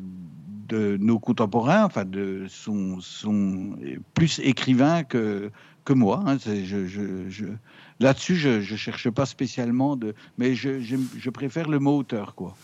[0.68, 3.76] de nos contemporains enfin, de, sont, sont
[4.14, 5.50] plus écrivains que,
[5.84, 6.22] que moi.
[6.26, 6.36] Hein.
[8.00, 10.14] Là-dessus, je ne cherche pas spécialement de.
[10.38, 12.56] Mais je, je préfère le mot auteur, quoi.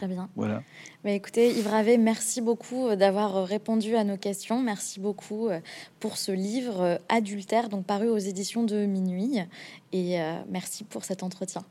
[0.00, 0.30] Très bien.
[0.34, 0.62] Voilà.
[1.04, 4.62] Mais écoutez, Yves Ravé, merci beaucoup euh, d'avoir euh, répondu à nos questions.
[4.62, 5.60] Merci beaucoup euh,
[5.98, 9.40] pour ce livre Adultère, donc paru aux éditions de Minuit.
[9.92, 11.66] Et merci pour cet entretien.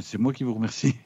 [0.00, 0.96] C'est moi qui vous remercie.